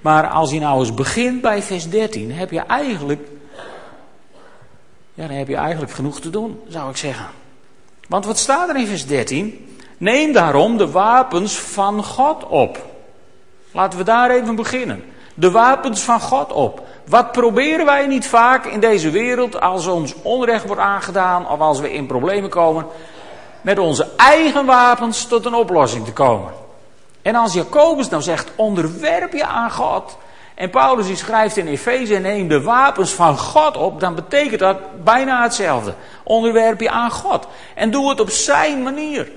[0.02, 3.28] Maar als je nou eens begint bij vers 13, heb je eigenlijk.
[5.13, 7.26] Ja, dan heb je eigenlijk genoeg te doen, zou ik zeggen.
[8.08, 9.78] Want wat staat er in vers 13?
[9.98, 12.86] Neem daarom de wapens van God op.
[13.72, 15.04] Laten we daar even beginnen.
[15.34, 16.88] De wapens van God op.
[17.12, 21.80] Wat proberen wij niet vaak in deze wereld als ons onrecht wordt aangedaan of als
[21.80, 22.86] we in problemen komen,
[23.62, 26.52] met onze eigen wapens tot een oplossing te komen.
[27.21, 30.17] En als Jacobus nou zegt, onderwerp je aan God.
[30.56, 35.04] En Paulus die schrijft in Efeze, neem de wapens van God op, dan betekent dat
[35.04, 35.93] bijna hetzelfde.
[36.24, 37.47] Onderwerp je aan God.
[37.76, 39.32] En doe het op zijn manier.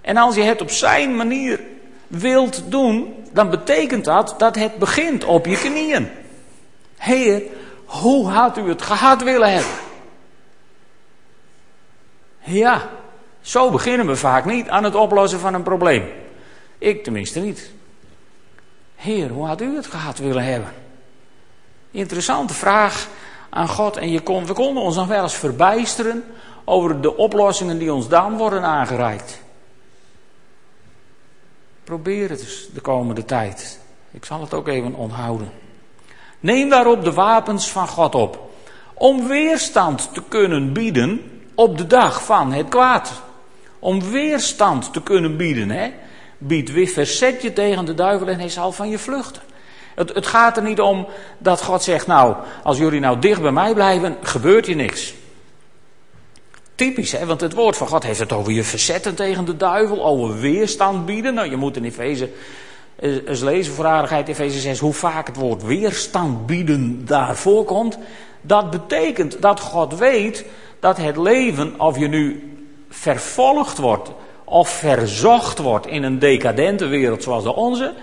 [0.00, 1.60] En als je het op zijn manier
[2.06, 6.22] wilt doen, dan betekent dat dat het begint op je knieën.
[6.96, 7.42] Heer,
[7.84, 9.72] hoe had u het gehad willen hebben?
[12.38, 12.88] Ja,
[13.40, 16.08] Zo beginnen we vaak niet aan het oplossen van een probleem.
[16.78, 17.70] Ik tenminste niet.
[18.94, 20.72] Heer, hoe had u het gehad willen hebben?
[21.90, 23.08] Interessante vraag
[23.50, 23.96] aan God.
[23.96, 26.24] En je kon, we konden ons nog wel eens verbijsteren
[26.64, 29.40] over de oplossingen die ons dan worden aangereikt.
[31.84, 33.80] Probeer het eens de komende tijd.
[34.10, 35.50] Ik zal het ook even onthouden.
[36.44, 38.50] Neem daarop de wapens van God op.
[38.94, 43.12] Om weerstand te kunnen bieden op de dag van het kwaad.
[43.78, 45.70] Om weerstand te kunnen bieden.
[45.70, 45.90] Hè?
[46.38, 49.42] Bied weer, verzet je tegen de duivel en hij zal van je vluchten.
[49.94, 51.06] Het, het gaat er niet om
[51.38, 55.14] dat God zegt, nou, als jullie nou dicht bij mij blijven, gebeurt je niks.
[56.74, 57.26] Typisch, hè?
[57.26, 61.06] want het woord van God heeft het over je verzetten tegen de duivel, over weerstand
[61.06, 61.34] bieden.
[61.34, 62.30] Nou, je moet in Efeze
[62.96, 67.98] eens lezen voor aardigheid, Efeze 6, hoe vaak het woord weerstand bieden daar voorkomt.
[68.40, 70.44] Dat betekent dat God weet
[70.80, 72.52] dat het leven, of je nu
[72.88, 74.10] vervolgd wordt
[74.44, 77.94] of verzocht wordt in een decadente wereld zoals de onze,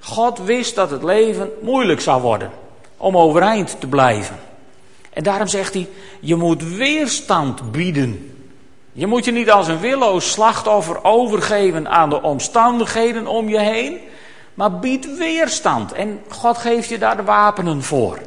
[0.00, 2.50] God wist dat het leven moeilijk zou worden
[2.96, 4.36] om overeind te blijven.
[5.12, 5.88] En daarom zegt hij,
[6.20, 8.36] je moet weerstand bieden.
[8.92, 13.98] Je moet je niet als een willoos slachtoffer overgeven aan de omstandigheden om je heen,
[14.54, 15.92] maar bied weerstand.
[15.92, 18.18] En God geeft je daar de wapenen voor.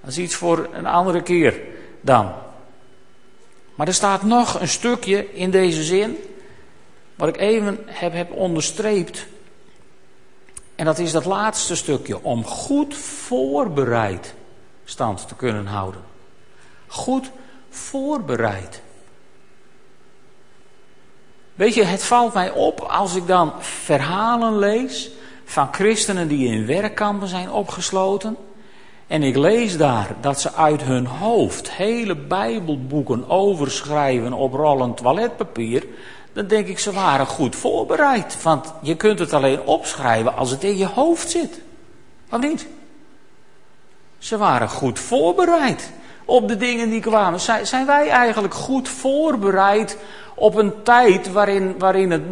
[0.00, 1.60] Dat is iets voor een andere keer
[2.00, 2.32] dan.
[3.74, 6.16] Maar er staat nog een stukje in deze zin,
[7.14, 9.26] wat ik even heb, heb onderstreept.
[10.74, 14.34] En dat is dat laatste stukje, om goed voorbereid
[14.84, 16.00] stand te kunnen houden.
[16.86, 17.30] Goed
[17.70, 18.82] voorbereid.
[21.54, 25.10] Weet je, het valt mij op als ik dan verhalen lees
[25.44, 28.36] van christenen die in werkkampen zijn opgesloten.
[29.06, 35.86] En ik lees daar dat ze uit hun hoofd hele Bijbelboeken overschrijven op rollend toiletpapier.
[36.32, 38.42] Dan denk ik, ze waren goed voorbereid.
[38.42, 41.60] Want je kunt het alleen opschrijven als het in je hoofd zit.
[42.30, 42.66] Of niet?
[44.18, 45.92] Ze waren goed voorbereid
[46.24, 47.40] op de dingen die kwamen.
[47.62, 49.98] Zijn wij eigenlijk goed voorbereid
[50.34, 52.22] op een tijd waarin, waarin het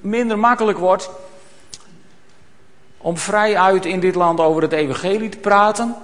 [0.00, 1.10] minder makkelijk wordt
[2.98, 5.96] om vrij uit in dit land over het evangelie te praten?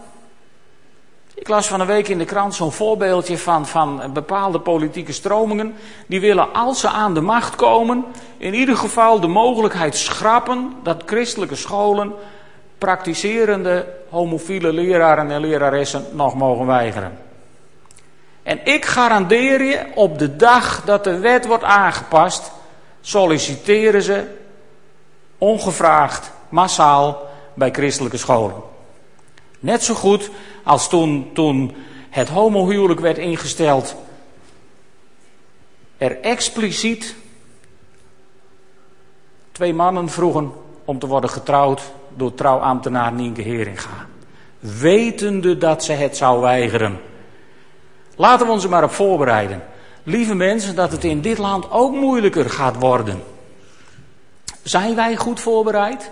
[1.35, 5.75] Ik las van een week in de krant zo'n voorbeeldje van, van bepaalde politieke stromingen.
[6.07, 8.05] Die willen, als ze aan de macht komen,
[8.37, 12.13] in ieder geval de mogelijkheid schrappen dat christelijke scholen
[12.79, 17.28] praktiserende homofiele leraren en leraressen nog mogen weigeren.
[18.49, 22.53] En ik garandeer je, op de dag dat de wet wordt aangepast,
[23.01, 24.27] solliciteren ze
[25.39, 28.63] ongevraagd, massaal bij christelijke scholen.
[29.61, 30.31] Net zo goed
[30.63, 31.77] als toen, toen
[32.11, 33.95] het homohuwelijk werd ingesteld,
[35.99, 37.15] er expliciet
[39.53, 40.53] twee mannen vroegen
[40.85, 41.83] om te worden getrouwd
[42.17, 44.07] door trouwambtenaar Nienke Heringa.
[44.59, 47.08] Wetende dat ze het zou weigeren.
[48.19, 49.63] Laten we ons er maar op voorbereiden.
[50.03, 53.23] Lieve mensen, dat het in dit land ook moeilijker gaat worden.
[54.63, 56.11] Zijn wij goed voorbereid?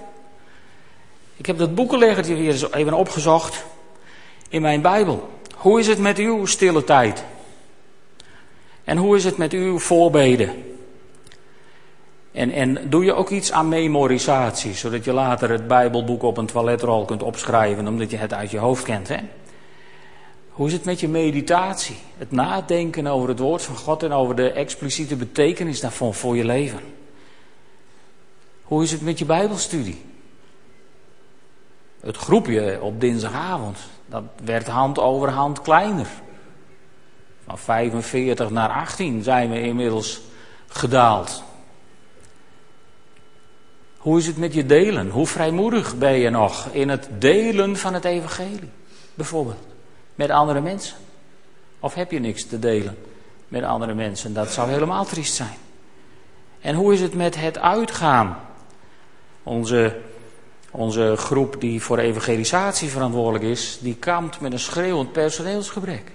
[1.36, 3.64] Ik heb dat boekenleggertje weer even opgezocht
[4.48, 5.28] in mijn Bijbel.
[5.56, 7.24] Hoe is het met uw stille tijd?
[8.84, 10.64] En hoe is het met uw voorbeden?
[12.32, 16.46] En, en doe je ook iets aan memorisatie, zodat je later het Bijbelboek op een
[16.46, 19.08] toiletrol kunt opschrijven, omdat je het uit je hoofd kent.
[19.08, 19.18] Hè?
[20.56, 21.96] Hoe is het met je meditatie?
[22.18, 26.44] Het nadenken over het woord van God en over de expliciete betekenis daarvan voor je
[26.44, 26.80] leven.
[28.62, 30.04] Hoe is het met je Bijbelstudie?
[32.00, 36.08] Het groepje op dinsdagavond, dat werd hand over hand kleiner.
[37.46, 40.20] Van 45 naar 18 zijn we inmiddels
[40.66, 41.42] gedaald.
[43.96, 45.10] Hoe is het met je delen?
[45.10, 48.70] Hoe vrijmoedig ben je nog in het delen van het evangelie?
[49.14, 49.74] Bijvoorbeeld
[50.16, 50.96] met andere mensen.
[51.80, 52.98] Of heb je niks te delen
[53.48, 54.34] met andere mensen?
[54.34, 55.56] Dat zou helemaal triest zijn.
[56.60, 58.40] En hoe is het met het uitgaan?
[59.42, 59.96] Onze,
[60.70, 66.12] onze groep die voor evangelisatie verantwoordelijk is, die kampt met een schreeuwend personeelsgebrek.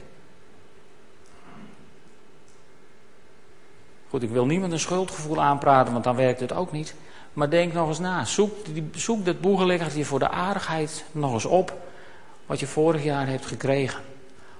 [4.09, 6.95] Goed, ik wil niemand een schuldgevoel aanpraten, want dan werkt het ook niet.
[7.33, 8.25] Maar denk nog eens na.
[8.25, 8.51] Zoek,
[8.95, 11.77] zoek dat boegeliggertje voor de aardigheid nog eens op.
[12.51, 14.01] Wat je vorig jaar hebt gekregen.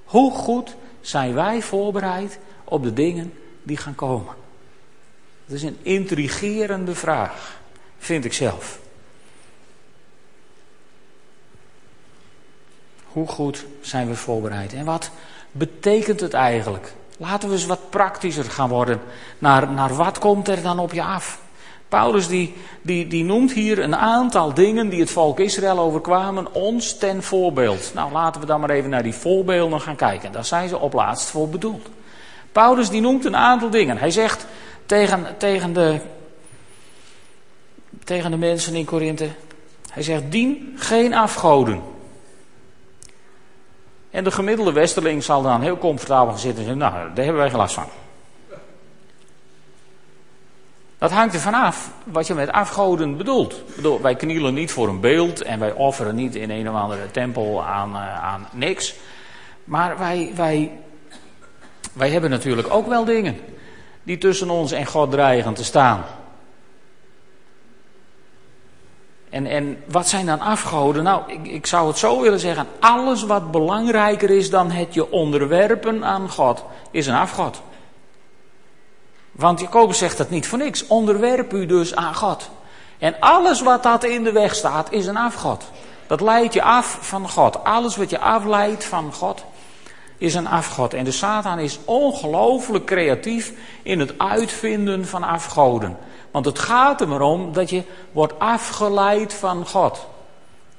[0.03, 4.35] Hoe goed zijn wij voorbereid op de dingen die gaan komen?
[5.45, 7.59] Dat is een intrigerende vraag,
[7.97, 8.79] vind ik zelf.
[13.05, 14.73] Hoe goed zijn we voorbereid?
[14.73, 15.11] En wat
[15.51, 19.01] betekent het eigenlijk Laten we eens wat praktischer gaan worden.
[19.37, 21.40] Naar, naar wat komt er dan op je af?
[21.91, 26.97] Paulus die, die, die noemt hier een aantal dingen die het volk Israël overkwamen ons
[26.97, 27.91] ten voorbeeld.
[27.93, 30.31] Nou, laten we dan maar even naar die voorbeelden gaan kijken.
[30.31, 31.89] Daar zijn ze op laatst voor bedoeld.
[32.51, 33.97] Paulus die noemt een aantal dingen.
[33.97, 34.45] Hij zegt
[34.85, 35.99] tegen, tegen, de,
[38.03, 39.29] tegen de mensen in Korinthe,
[39.89, 41.81] hij zegt, dien geen afgoden.
[44.11, 47.49] En de gemiddelde westerling zal dan heel comfortabel zitten en zeggen, nou, daar hebben wij
[47.49, 47.87] geen last van.
[51.01, 53.75] Dat hangt er vanaf wat je met afgoden bedoelt.
[53.75, 57.11] Bedoel, wij knielen niet voor een beeld en wij offeren niet in een of andere
[57.11, 58.95] tempel aan, uh, aan niks.
[59.63, 60.71] Maar wij, wij,
[61.93, 63.39] wij hebben natuurlijk ook wel dingen
[64.03, 66.03] die tussen ons en God dreigen te staan.
[69.29, 71.03] En, en wat zijn dan afgoden?
[71.03, 72.67] Nou, ik, ik zou het zo willen zeggen.
[72.79, 77.61] Alles wat belangrijker is dan het je onderwerpen aan God, is een afgod.
[79.31, 80.87] Want Jacobus zegt dat niet voor niks.
[80.87, 82.49] Onderwerp u dus aan God.
[82.99, 85.63] En alles wat dat in de weg staat, is een afgod.
[86.07, 87.63] Dat leidt je af van God.
[87.63, 89.43] Alles wat je afleidt van God,
[90.17, 90.93] is een afgod.
[90.93, 95.97] En de Satan is ongelooflijk creatief in het uitvinden van afgoden.
[96.31, 100.07] Want het gaat er maar om dat je wordt afgeleid van God.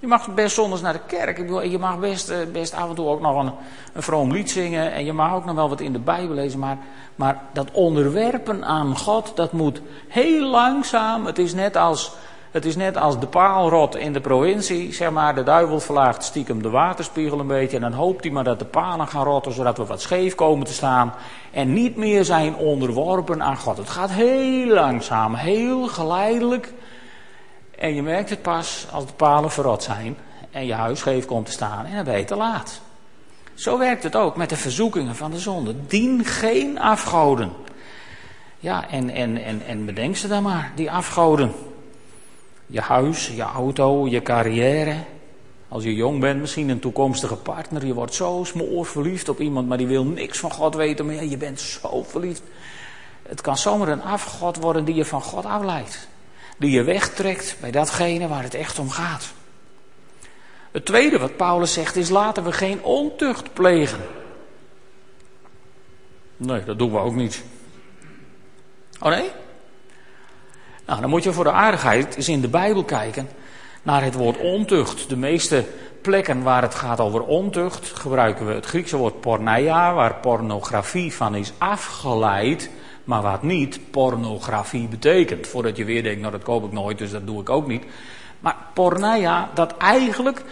[0.02, 1.38] Je mag best zondags naar de kerk.
[1.70, 3.52] Je mag best, eh, best af en toe ook nog een,
[3.92, 4.92] een vroom lied zingen.
[4.92, 6.58] En je mag ook nog wel wat in de Bijbel lezen.
[6.58, 6.78] Maar,
[7.14, 11.26] maar dat onderwerpen aan God, dat moet heel langzaam.
[11.26, 12.12] Het is net als,
[12.50, 14.92] het is net als de paalrot in de provincie.
[14.92, 17.76] Zeg maar, de duivel verlaagt stiekem de waterspiegel een beetje.
[17.76, 20.66] En dan hoopt hij maar dat de palen gaan rotten, zodat we wat scheef komen
[20.66, 21.14] te staan.
[21.50, 23.76] En niet meer zijn onderworpen aan God.
[23.76, 26.72] Het gaat heel langzaam, heel geleidelijk.
[27.82, 30.16] En je merkt het pas als de palen verrot zijn
[30.50, 32.80] en je huis komt te staan en dan ben je te laat.
[33.54, 35.74] Zo werkt het ook met de verzoekingen van de zonde.
[35.86, 37.52] Dien geen afgoden.
[38.58, 41.52] Ja, en, en, en, en bedenk ze dan maar, die afgoden.
[42.66, 44.96] Je huis, je auto, je carrière.
[45.68, 47.86] Als je jong bent, misschien een toekomstige partner.
[47.86, 51.24] Je wordt zo smoor verliefd op iemand, maar die wil niks van God weten meer.
[51.24, 52.42] Je bent zo verliefd.
[53.22, 56.10] Het kan zomaar een afgod worden die je van God afleidt
[56.58, 59.32] die je wegtrekt bij datgene waar het echt om gaat.
[60.70, 64.00] Het tweede wat Paulus zegt is: laten we geen ontucht plegen.
[66.36, 67.44] Nee, dat doen we ook niet.
[69.00, 69.30] Oh nee?
[70.86, 73.28] Nou, dan moet je voor de aardigheid eens in de Bijbel kijken
[73.82, 75.08] naar het woord ontucht.
[75.08, 75.64] De meeste
[76.02, 81.34] plekken waar het gaat over ontucht gebruiken we het Griekse woord porneia, waar pornografie van
[81.34, 82.70] is afgeleid
[83.04, 85.46] maar wat niet pornografie betekent.
[85.46, 87.84] Voordat je weer denkt, nou dat koop ik nooit, dus dat doe ik ook niet.
[88.40, 90.42] Maar porneia, dat eigenlijk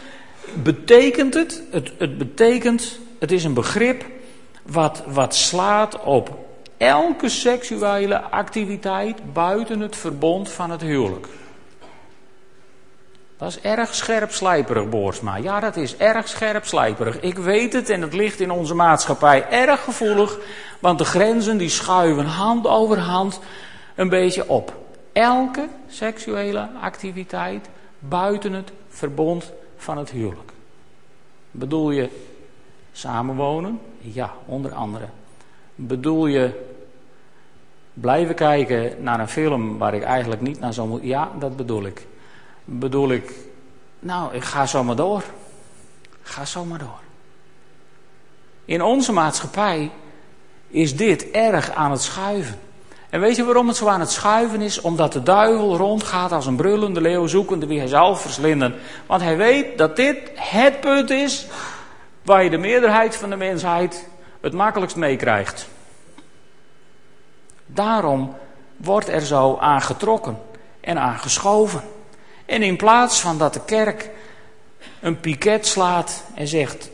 [0.62, 4.04] betekent het, het, het betekent, het is een begrip
[4.62, 6.38] wat, wat slaat op
[6.76, 11.26] elke seksuele activiteit buiten het verbond van het huwelijk.
[13.40, 15.36] Dat is erg scherp slijperig, Boersma.
[15.36, 17.20] Ja, dat is erg scherp slijperig.
[17.20, 20.38] Ik weet het en het ligt in onze maatschappij erg gevoelig.
[20.78, 23.40] Want de grenzen die schuiven hand over hand
[23.94, 24.76] een beetje op.
[25.12, 30.52] Elke seksuele activiteit buiten het verbond van het huwelijk.
[31.50, 32.08] Bedoel je
[32.92, 33.80] samenwonen?
[33.98, 35.06] Ja, onder andere.
[35.74, 36.66] Bedoel je
[37.94, 41.08] blijven kijken naar een film waar ik eigenlijk niet naar zou moeten?
[41.08, 42.06] Ja, dat bedoel ik
[42.78, 43.32] bedoel ik,
[43.98, 45.22] nou, ik ga zo maar door.
[46.22, 47.00] Ga zo maar door.
[48.64, 49.90] In onze maatschappij
[50.68, 52.60] is dit erg aan het schuiven.
[53.10, 54.80] En weet je waarom het zo aan het schuiven is?
[54.80, 58.74] Omdat de duivel rondgaat als een brullende leeuw zoekende wie hij zal verslinden.
[59.06, 61.46] Want hij weet dat dit het punt is
[62.22, 64.08] waar je de meerderheid van de mensheid
[64.40, 65.68] het makkelijkst meekrijgt.
[67.66, 68.36] Daarom
[68.76, 70.38] wordt er zo aangetrokken
[70.80, 71.82] en aangeschoven.
[72.50, 74.10] En in plaats van dat de kerk
[75.00, 76.90] een piket slaat en zegt: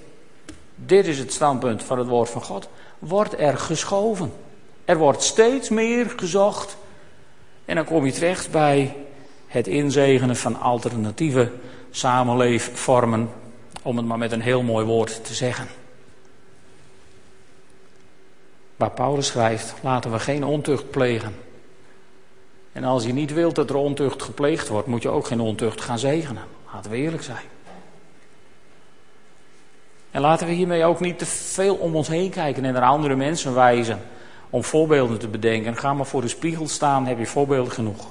[0.74, 4.32] Dit is het standpunt van het woord van God, wordt er geschoven.
[4.84, 6.76] Er wordt steeds meer gezocht.
[7.64, 8.96] En dan kom je terecht bij
[9.46, 11.52] het inzegenen van alternatieve
[11.90, 13.30] samenleefvormen,
[13.82, 15.68] om het maar met een heel mooi woord te zeggen.
[18.76, 21.45] Waar Paulus schrijft: laten we geen ontucht plegen.
[22.76, 25.80] En als je niet wilt dat er ontucht gepleegd wordt, moet je ook geen ontucht
[25.80, 26.42] gaan zegenen.
[26.72, 27.44] Laten we eerlijk zijn.
[30.10, 33.16] En laten we hiermee ook niet te veel om ons heen kijken en naar andere
[33.16, 34.00] mensen wijzen
[34.50, 35.76] om voorbeelden te bedenken.
[35.76, 38.06] Ga maar voor de spiegel staan, heb je voorbeelden genoeg.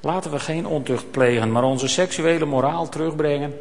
[0.00, 3.60] Laten we geen ontucht plegen, maar onze seksuele moraal terugbrengen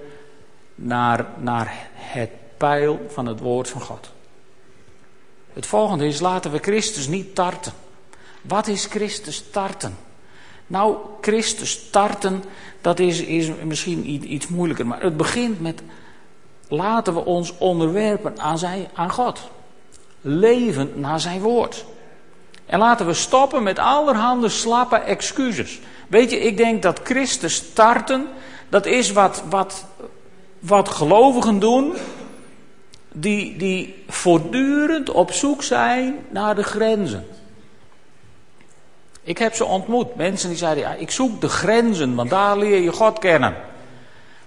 [0.75, 4.11] naar, naar het pijl van het woord van God.
[5.53, 7.73] Het volgende is, laten we Christus niet tarten.
[8.47, 9.97] Wat is Christus tarten?
[10.67, 12.43] Nou, Christus tarten,
[12.81, 14.87] dat is, is misschien iets moeilijker.
[14.87, 15.81] Maar het begint met,
[16.67, 19.39] laten we ons onderwerpen aan, zijn, aan God.
[20.21, 21.85] Leven naar zijn woord.
[22.65, 25.79] En laten we stoppen met allerhande slappe excuses.
[26.07, 28.27] Weet je, ik denk dat Christus tarten,
[28.69, 29.85] dat is wat, wat,
[30.59, 31.93] wat gelovigen doen,
[33.11, 37.25] die, die voortdurend op zoek zijn naar de grenzen.
[39.25, 42.81] Ik heb ze ontmoet, mensen die zeiden, ja, ik zoek de grenzen, want daar leer
[42.81, 43.55] je God kennen.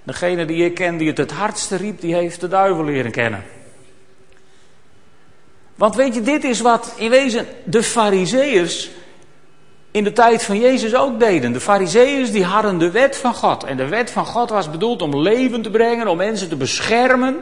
[0.03, 3.45] Degene die ik ken die het het hardste riep, die heeft de duivel leren kennen.
[5.75, 8.91] Want weet je, dit is wat in wezen de fariseërs
[9.91, 11.53] in de tijd van Jezus ook deden.
[11.53, 13.65] De fariseeërs die hadden de wet van God.
[13.65, 17.37] En de wet van God was bedoeld om leven te brengen, om mensen te beschermen,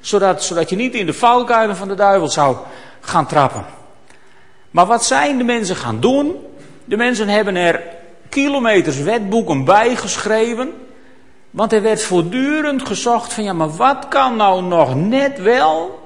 [0.00, 2.56] zodat, zodat je niet in de valkuilen van de duivel zou
[3.00, 3.64] gaan trappen.
[4.70, 6.36] Maar wat zijn de mensen gaan doen?
[6.84, 7.82] De mensen hebben er
[8.28, 10.72] kilometers wetboeken bij geschreven.
[11.50, 16.02] Want er werd voortdurend gezocht van ja, maar wat kan nou nog net wel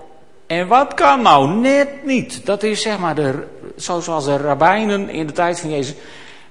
[0.46, 2.46] en wat kan nou net niet?
[2.46, 5.94] Dat is zeg maar de, zoals de rabbijnen in de tijd van Jezus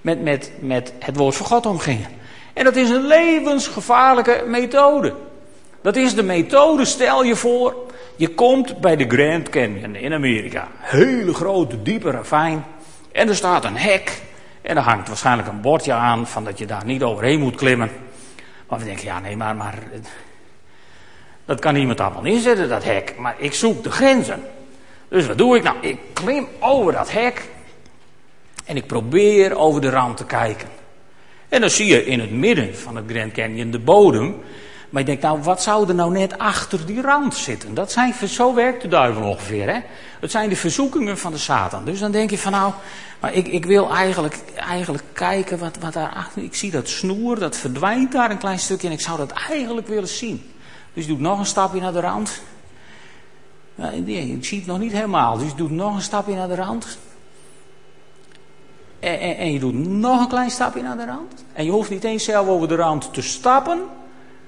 [0.01, 2.07] met, met, met het woord van God omgingen.
[2.53, 5.13] En dat is een levensgevaarlijke methode.
[5.81, 7.75] Dat is de methode, stel je voor,
[8.15, 10.67] je komt bij de Grand Canyon in Amerika.
[10.77, 12.65] Hele grote, diepe ravijn.
[13.17, 14.21] En er staat een hek.
[14.61, 17.91] En er hangt waarschijnlijk een bordje aan van dat je daar niet overheen moet klimmen.
[18.67, 19.75] Maar we denken, ja nee, maar, maar
[21.45, 23.13] dat kan iemand allemaal inzetten, dat hek.
[23.17, 24.43] Maar ik zoek de grenzen.
[25.07, 25.77] Dus wat doe ik nou?
[25.81, 27.49] Ik klim over dat hek.
[28.65, 30.67] En ik probeer over de rand te kijken.
[31.49, 34.41] En dan zie je in het midden van het Grand Canyon de bodem.
[34.89, 37.73] Maar je denkt, nou, wat zou er nou net achter die rand zitten?
[37.73, 39.79] Dat zijn, zo werkt de duivel ongeveer, hè?
[40.19, 41.85] Het zijn de verzoekingen van de Satan.
[41.85, 42.73] Dus dan denk je van, nou,
[43.19, 46.43] maar ik, ik wil eigenlijk, eigenlijk kijken wat, wat daar achter...
[46.43, 49.87] Ik zie dat snoer, dat verdwijnt daar een klein stukje en ik zou dat eigenlijk
[49.87, 50.51] willen zien.
[50.93, 52.41] Dus je doet nog een stapje naar de rand.
[53.75, 55.37] Nee, ik zie het nog niet helemaal.
[55.37, 56.97] Dus je doet nog een stapje naar de rand.
[58.99, 61.45] En, en, en, je doet nog een klein stapje naar de rand.
[61.53, 63.81] En je hoeft niet eens zelf over de rand te stappen.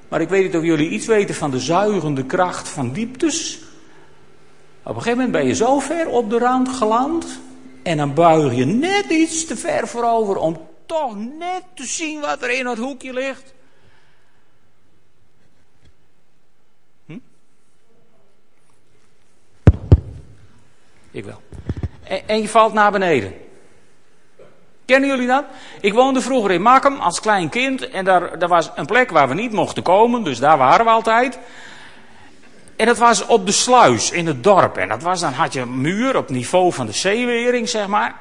[0.10, 3.60] Maar ik weet niet of jullie iets weten van de zuigende kracht van dieptes.
[4.84, 7.40] Op een gegeven moment ben je zo ver op de rand geland.
[7.84, 12.44] En dan buig je net iets te ver voorover om toch net te zien wat
[12.44, 13.54] er in het hoekje ligt.
[21.12, 21.42] Ik wel.
[22.26, 23.34] En, je valt naar beneden.
[24.90, 25.44] Kennen jullie dat?
[25.82, 27.90] Ik woonde vroeger in Makkum als klein kind.
[27.90, 30.24] En daar, daar was een plek waar we niet mochten komen.
[30.24, 31.40] Dus daar waren we altijd.
[32.76, 34.78] En dat was op de sluis in het dorp.
[34.78, 38.16] En dat was, dan had je een muur op niveau van de zeewering, zeg maar.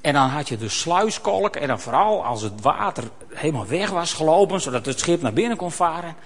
[0.00, 1.56] En dan had je de sluiskolk.
[1.56, 3.04] En dan vooral als het water
[3.34, 6.16] helemaal weg was gelopen, zodat het schip naar binnen kon varen.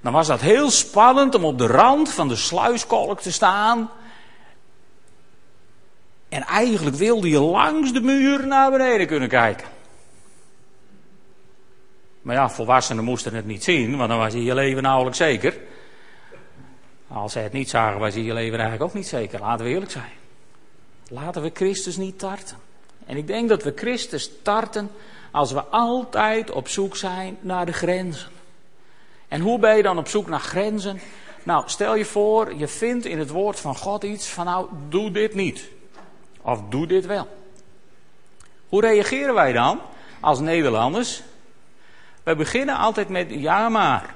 [0.00, 3.90] Dan was dat heel spannend om op de rand van de sluiskolk te staan.
[6.36, 9.66] En eigenlijk wilde je langs de muur naar beneden kunnen kijken.
[12.22, 15.58] Maar ja, volwassenen moesten het niet zien, want dan was je je leven nauwelijks zeker.
[17.08, 19.40] Als ze het niet zagen, was je je leven eigenlijk ook niet zeker.
[19.40, 20.12] Laten we eerlijk zijn.
[21.08, 22.56] Laten we Christus niet tarten.
[23.06, 24.90] En ik denk dat we Christus tarten
[25.30, 28.30] als we altijd op zoek zijn naar de grenzen.
[29.28, 31.00] En hoe ben je dan op zoek naar grenzen?
[31.42, 35.10] Nou, stel je voor, je vindt in het woord van God iets van nou, doe
[35.10, 35.74] dit niet.
[36.46, 37.28] Of doe dit wel.
[38.68, 39.80] Hoe reageren wij dan
[40.20, 41.22] als Nederlanders?
[42.22, 44.14] Wij beginnen altijd met ja maar.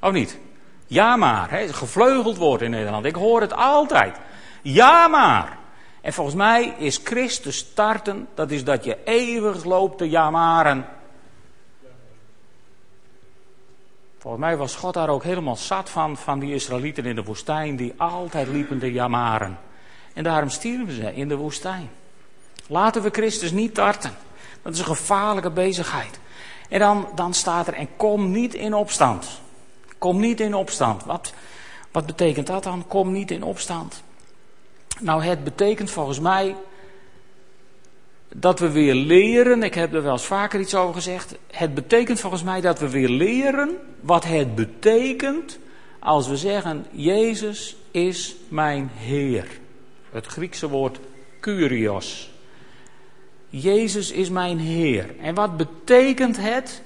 [0.00, 0.38] Of niet?
[0.86, 1.50] Ja maar.
[1.50, 1.72] Hè?
[1.72, 3.04] Gevleugeld woord in Nederland.
[3.04, 4.16] Ik hoor het altijd.
[4.62, 5.58] Ja maar.
[6.00, 10.86] En volgens mij is Christus starten, dat is dat je eeuwig loopt te jamaren.
[14.18, 17.76] Volgens mij was God daar ook helemaal zat van, van die Israëlieten in de woestijn,
[17.76, 19.58] die altijd liepen te jamaren.
[20.14, 21.90] En daarom stierven ze in de woestijn.
[22.66, 24.10] Laten we Christus niet tarten.
[24.62, 26.20] Dat is een gevaarlijke bezigheid.
[26.68, 29.40] En dan, dan staat er, en kom niet in opstand.
[29.98, 31.04] Kom niet in opstand.
[31.04, 31.32] Wat,
[31.90, 32.86] wat betekent dat dan?
[32.86, 34.02] Kom niet in opstand.
[35.00, 36.56] Nou, het betekent volgens mij
[38.34, 41.34] dat we weer leren, ik heb er wel eens vaker iets over gezegd.
[41.50, 45.58] Het betekent volgens mij dat we weer leren wat het betekent
[45.98, 49.60] als we zeggen: Jezus is mijn Heer.
[50.12, 50.98] Het Griekse woord
[51.40, 52.30] kurios.
[53.48, 55.18] Jezus is mijn Heer.
[55.20, 56.82] En wat betekent het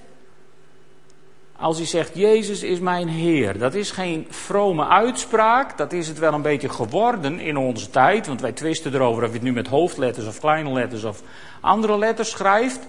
[1.57, 3.59] als hij zegt, Jezus is mijn Heer.
[3.59, 8.27] Dat is geen vrome uitspraak, dat is het wel een beetje geworden in onze tijd.
[8.27, 11.23] Want wij twisten erover of je het nu met hoofdletters of kleine letters of
[11.61, 12.81] andere letters schrijft.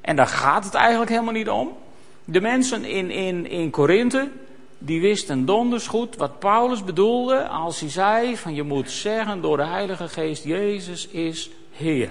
[0.00, 1.72] En daar gaat het eigenlijk helemaal niet om.
[2.24, 4.28] De mensen in, in, in Korinthe,
[4.84, 9.56] die wisten donders goed wat Paulus bedoelde als hij zei van je moet zeggen door
[9.56, 12.10] de Heilige Geest, Jezus is Heer.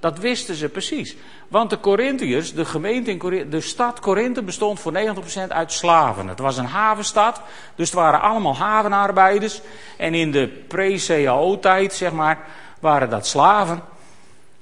[0.00, 1.16] Dat wisten ze precies.
[1.48, 6.28] Want de Corinthiërs, de gemeente in Korinthe, de stad Korinthe bestond voor 90% uit slaven.
[6.28, 7.40] Het was een havenstad,
[7.74, 9.60] dus het waren allemaal havenarbeiders.
[9.96, 12.46] En in de pre-CAO-tijd, zeg maar,
[12.80, 13.82] waren dat slaven.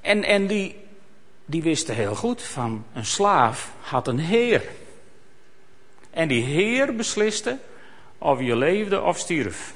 [0.00, 0.76] En, en die,
[1.44, 4.62] die wisten heel goed van een slaaf had een heer.
[6.10, 7.58] En die heer besliste
[8.18, 9.74] of je leefde of stierf.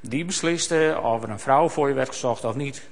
[0.00, 2.88] Die besliste of er een vrouw voor je werd gezocht of niet.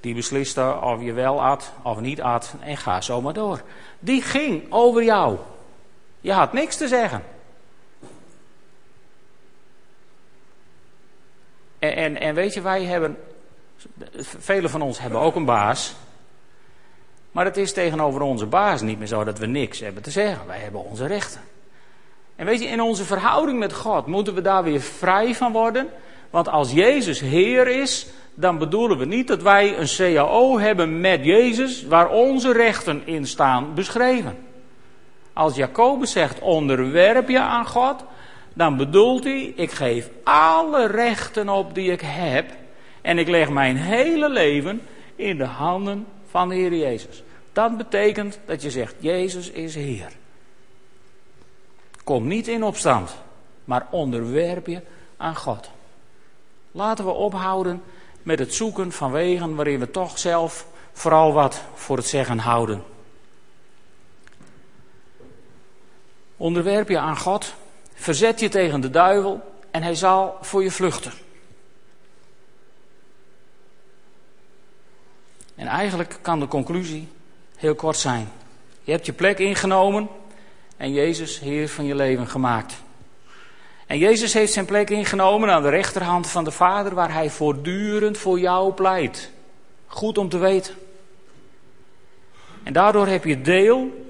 [0.00, 3.62] Die besliste of je wel at of niet at en ga zo maar door.
[3.98, 5.38] Die ging over jou.
[6.20, 7.24] Je had niks te zeggen.
[11.78, 13.18] En, en, en weet je, wij hebben,
[14.16, 15.94] velen van ons hebben ook een baas.
[17.38, 20.46] Maar het is tegenover onze baas niet meer zo dat we niks hebben te zeggen.
[20.46, 21.40] Wij hebben onze rechten.
[22.36, 25.88] En weet je, in onze verhouding met God moeten we daar weer vrij van worden.
[26.30, 31.24] Want als Jezus Heer is, dan bedoelen we niet dat wij een CAO hebben met
[31.24, 34.38] Jezus waar onze rechten in staan beschreven.
[35.32, 38.04] Als Jacobus zegt onderwerp je aan God,
[38.54, 42.50] dan bedoelt hij ik geef alle rechten op die ik heb
[43.02, 44.80] en ik leg mijn hele leven
[45.16, 47.22] in de handen van de Heer Jezus.
[47.58, 50.12] Dat betekent dat je zegt Jezus is Heer.
[52.04, 53.16] Kom niet in opstand,
[53.64, 54.80] maar onderwerp je
[55.16, 55.70] aan God.
[56.72, 57.82] Laten we ophouden
[58.22, 62.82] met het zoeken van wegen waarin we toch zelf vooral wat voor het zeggen houden.
[66.36, 67.54] Onderwerp je aan God,
[67.94, 71.12] verzet je tegen de duivel en hij zal voor je vluchten.
[75.54, 77.08] En eigenlijk kan de conclusie
[77.58, 78.28] heel kort zijn.
[78.82, 80.08] Je hebt je plek ingenomen
[80.76, 82.74] en Jezus Heer van je leven gemaakt.
[83.86, 88.18] En Jezus heeft zijn plek ingenomen aan de rechterhand van de Vader, waar hij voortdurend
[88.18, 89.30] voor jou pleit.
[89.86, 90.74] Goed om te weten.
[92.62, 94.06] En daardoor heb je deel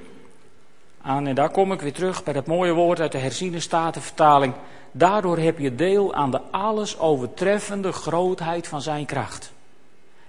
[1.03, 4.55] aan, en daar kom ik weer terug bij dat mooie woord uit de herziene statenvertaling.
[4.93, 9.53] Daardoor heb je deel aan de alles overtreffende grootheid van zijn kracht.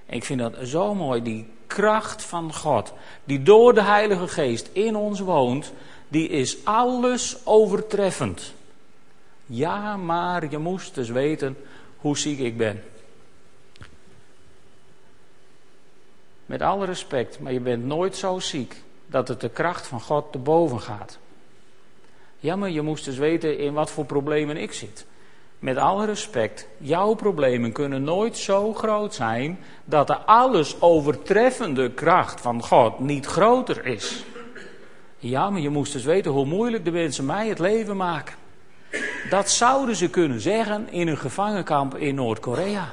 [0.05, 2.93] Ik vind dat zo mooi, die kracht van God,
[3.23, 5.73] die door de Heilige Geest in ons woont,
[6.07, 8.53] die is alles overtreffend.
[9.45, 11.57] Ja, maar je moest dus weten
[11.97, 12.83] hoe ziek ik ben.
[16.45, 20.31] Met alle respect, maar je bent nooit zo ziek dat het de kracht van God
[20.31, 21.17] te boven gaat.
[22.39, 25.05] Ja, maar je moest dus weten in wat voor problemen ik zit.
[25.59, 32.41] Met alle respect, jouw problemen kunnen nooit zo groot zijn dat de alles overtreffende kracht
[32.41, 34.25] van God niet groter is.
[35.17, 38.35] Ja, maar je moest dus weten hoe moeilijk de mensen mij het leven maken.
[39.29, 42.89] Dat zouden ze kunnen zeggen in een gevangenkamp in Noord-Korea.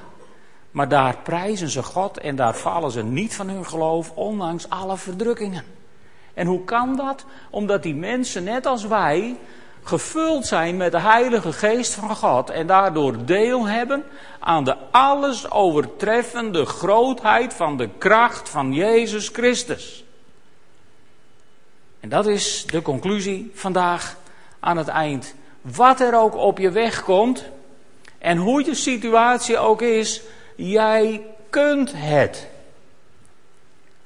[0.70, 4.96] Maar daar prijzen ze God en daar vallen ze niet van hun geloof, ondanks alle
[4.96, 5.64] verdrukkingen.
[6.34, 7.24] En hoe kan dat?
[7.50, 9.36] Omdat die mensen, net als wij,
[9.86, 14.04] gevuld zijn met de Heilige Geest van God en daardoor deel hebben
[14.40, 20.04] aan de alles overtreffende grootheid van de kracht van Jezus Christus.
[22.00, 24.16] En dat is de conclusie vandaag
[24.60, 27.44] aan het eind wat er ook op je weg komt
[28.18, 30.22] en hoe je situatie ook is,
[30.56, 32.48] jij kunt het.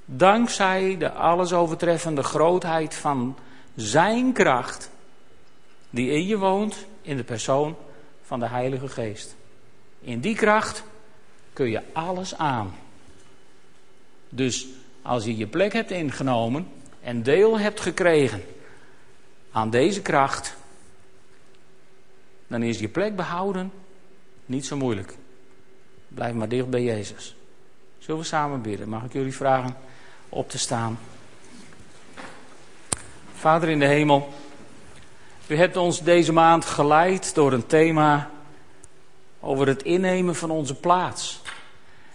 [0.04, 3.36] Dankzij de alles overtreffende grootheid van
[3.74, 4.90] Zijn kracht,
[5.90, 7.76] die in je woont in de persoon
[8.22, 9.36] van de Heilige Geest.
[10.00, 10.84] In die kracht
[11.52, 12.74] kun je alles aan.
[14.28, 14.66] Dus
[15.02, 16.68] als je je plek hebt ingenomen
[17.00, 18.42] en deel hebt gekregen
[19.50, 20.56] aan deze kracht,
[22.46, 23.72] dan is je plek behouden
[24.46, 25.16] niet zo moeilijk.
[26.08, 27.36] Blijf maar dicht bij Jezus.
[27.98, 28.88] Zullen we samen bidden?
[28.88, 29.76] Mag ik jullie vragen
[30.28, 30.98] op te staan?
[33.34, 34.32] Vader in de hemel,
[35.50, 38.30] u hebt ons deze maand geleid door een thema
[39.40, 41.42] over het innemen van onze plaats.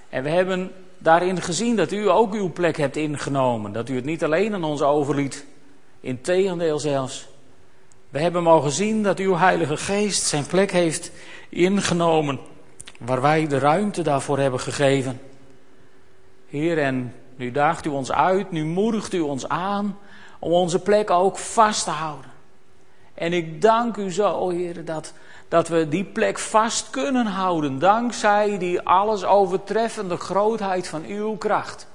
[0.09, 3.71] En we hebben daarin gezien dat u ook uw plek hebt ingenomen.
[3.71, 5.45] Dat u het niet alleen aan ons overliet,
[5.99, 7.27] integendeel zelfs.
[8.09, 11.11] We hebben mogen zien dat uw Heilige Geest zijn plek heeft
[11.49, 12.39] ingenomen,
[12.99, 15.21] waar wij de ruimte daarvoor hebben gegeven.
[16.47, 19.97] Heer, en nu daagt u ons uit, nu moedigt u ons aan
[20.39, 22.34] om onze plek ook vast te houden.
[23.15, 25.13] En ik dank u zo, Heer, dat,
[25.47, 31.87] dat we die plek vast kunnen houden, dankzij die alles overtreffende grootheid van uw kracht.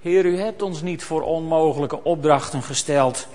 [0.00, 3.26] Heer, u hebt ons niet voor onmogelijke opdrachten gesteld.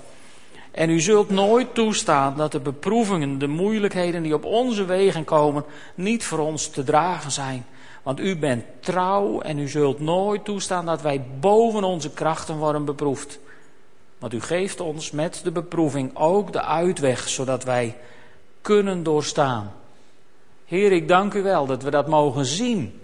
[0.70, 5.64] En u zult nooit toestaan dat de beproevingen, de moeilijkheden die op onze wegen komen,
[5.94, 7.66] niet voor ons te dragen zijn.
[8.02, 12.84] Want u bent trouw en u zult nooit toestaan dat wij boven onze krachten worden
[12.84, 13.38] beproefd.
[14.18, 17.96] Want u geeft ons met de beproeving ook de uitweg, zodat wij
[18.60, 19.72] kunnen doorstaan.
[20.64, 23.00] Heer, ik dank u wel dat we dat mogen zien.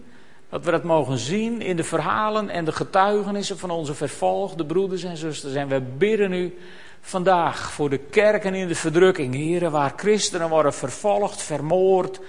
[0.48, 5.02] Dat we dat mogen zien in de verhalen en de getuigenissen van onze vervolgde broeders
[5.02, 5.54] en zusters.
[5.54, 6.58] En we bidden u
[7.00, 12.20] vandaag voor de kerken in de verdrukking, heren, waar christenen worden vervolgd, vermoord,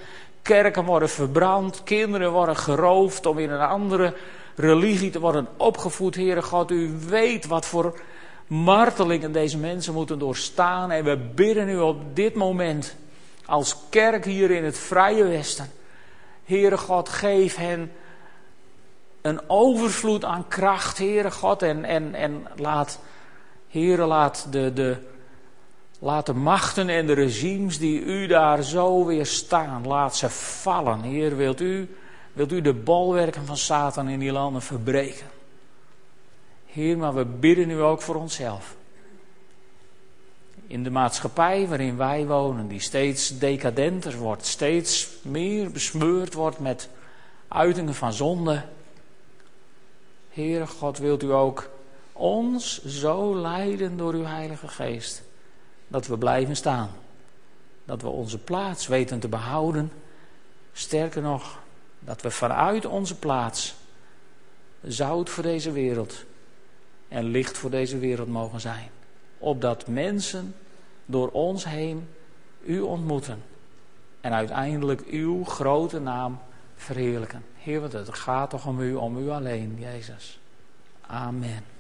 [0.42, 4.14] kerken worden verbrand, kinderen worden geroofd om in een andere
[4.56, 6.16] religie te worden opgevoed.
[6.16, 8.00] Heere God, u weet wat voor
[8.48, 10.92] martelingen deze mensen moeten doorstaan.
[10.92, 12.96] En we bidden u op dit moment
[13.46, 15.72] als kerk hier in het Vrije Westen.
[16.44, 17.92] Heere God, geef hen
[19.22, 21.62] een overvloed aan kracht, Heere God.
[21.62, 23.00] En, en, en laat,
[23.68, 24.98] Heere, laat de, de,
[26.00, 31.02] laat de machten en de regimes die u daar zo weer staan, laat ze vallen.
[31.02, 31.96] Heer, wilt u,
[32.34, 35.35] wilt u de bolwerken van Satan in die landen verbreken?
[36.76, 38.76] Heer, maar we bidden u ook voor onszelf.
[40.68, 46.90] In de maatschappij waarin wij wonen, die steeds decadenter wordt, steeds meer besmeurd wordt met
[47.48, 48.64] uitingen van zonde.
[50.30, 51.70] Heere God, wilt u ook
[52.12, 55.24] ons zo leiden door uw Heilige Geest,
[55.88, 56.90] dat we blijven staan.
[57.86, 59.92] Dat we onze plaats weten te behouden.
[60.74, 61.60] Sterker nog,
[62.00, 63.76] dat we vanuit onze plaats
[64.82, 66.26] zout voor deze wereld
[67.16, 68.90] en licht voor deze wereld mogen zijn.
[69.38, 70.56] Opdat mensen
[71.06, 72.08] door ons heen
[72.64, 73.44] u ontmoeten.
[74.22, 76.40] En uiteindelijk uw grote naam
[76.76, 77.44] verheerlijken.
[77.58, 80.40] Heer, want het gaat toch om u, om u alleen, Jezus.
[81.02, 81.75] Amen.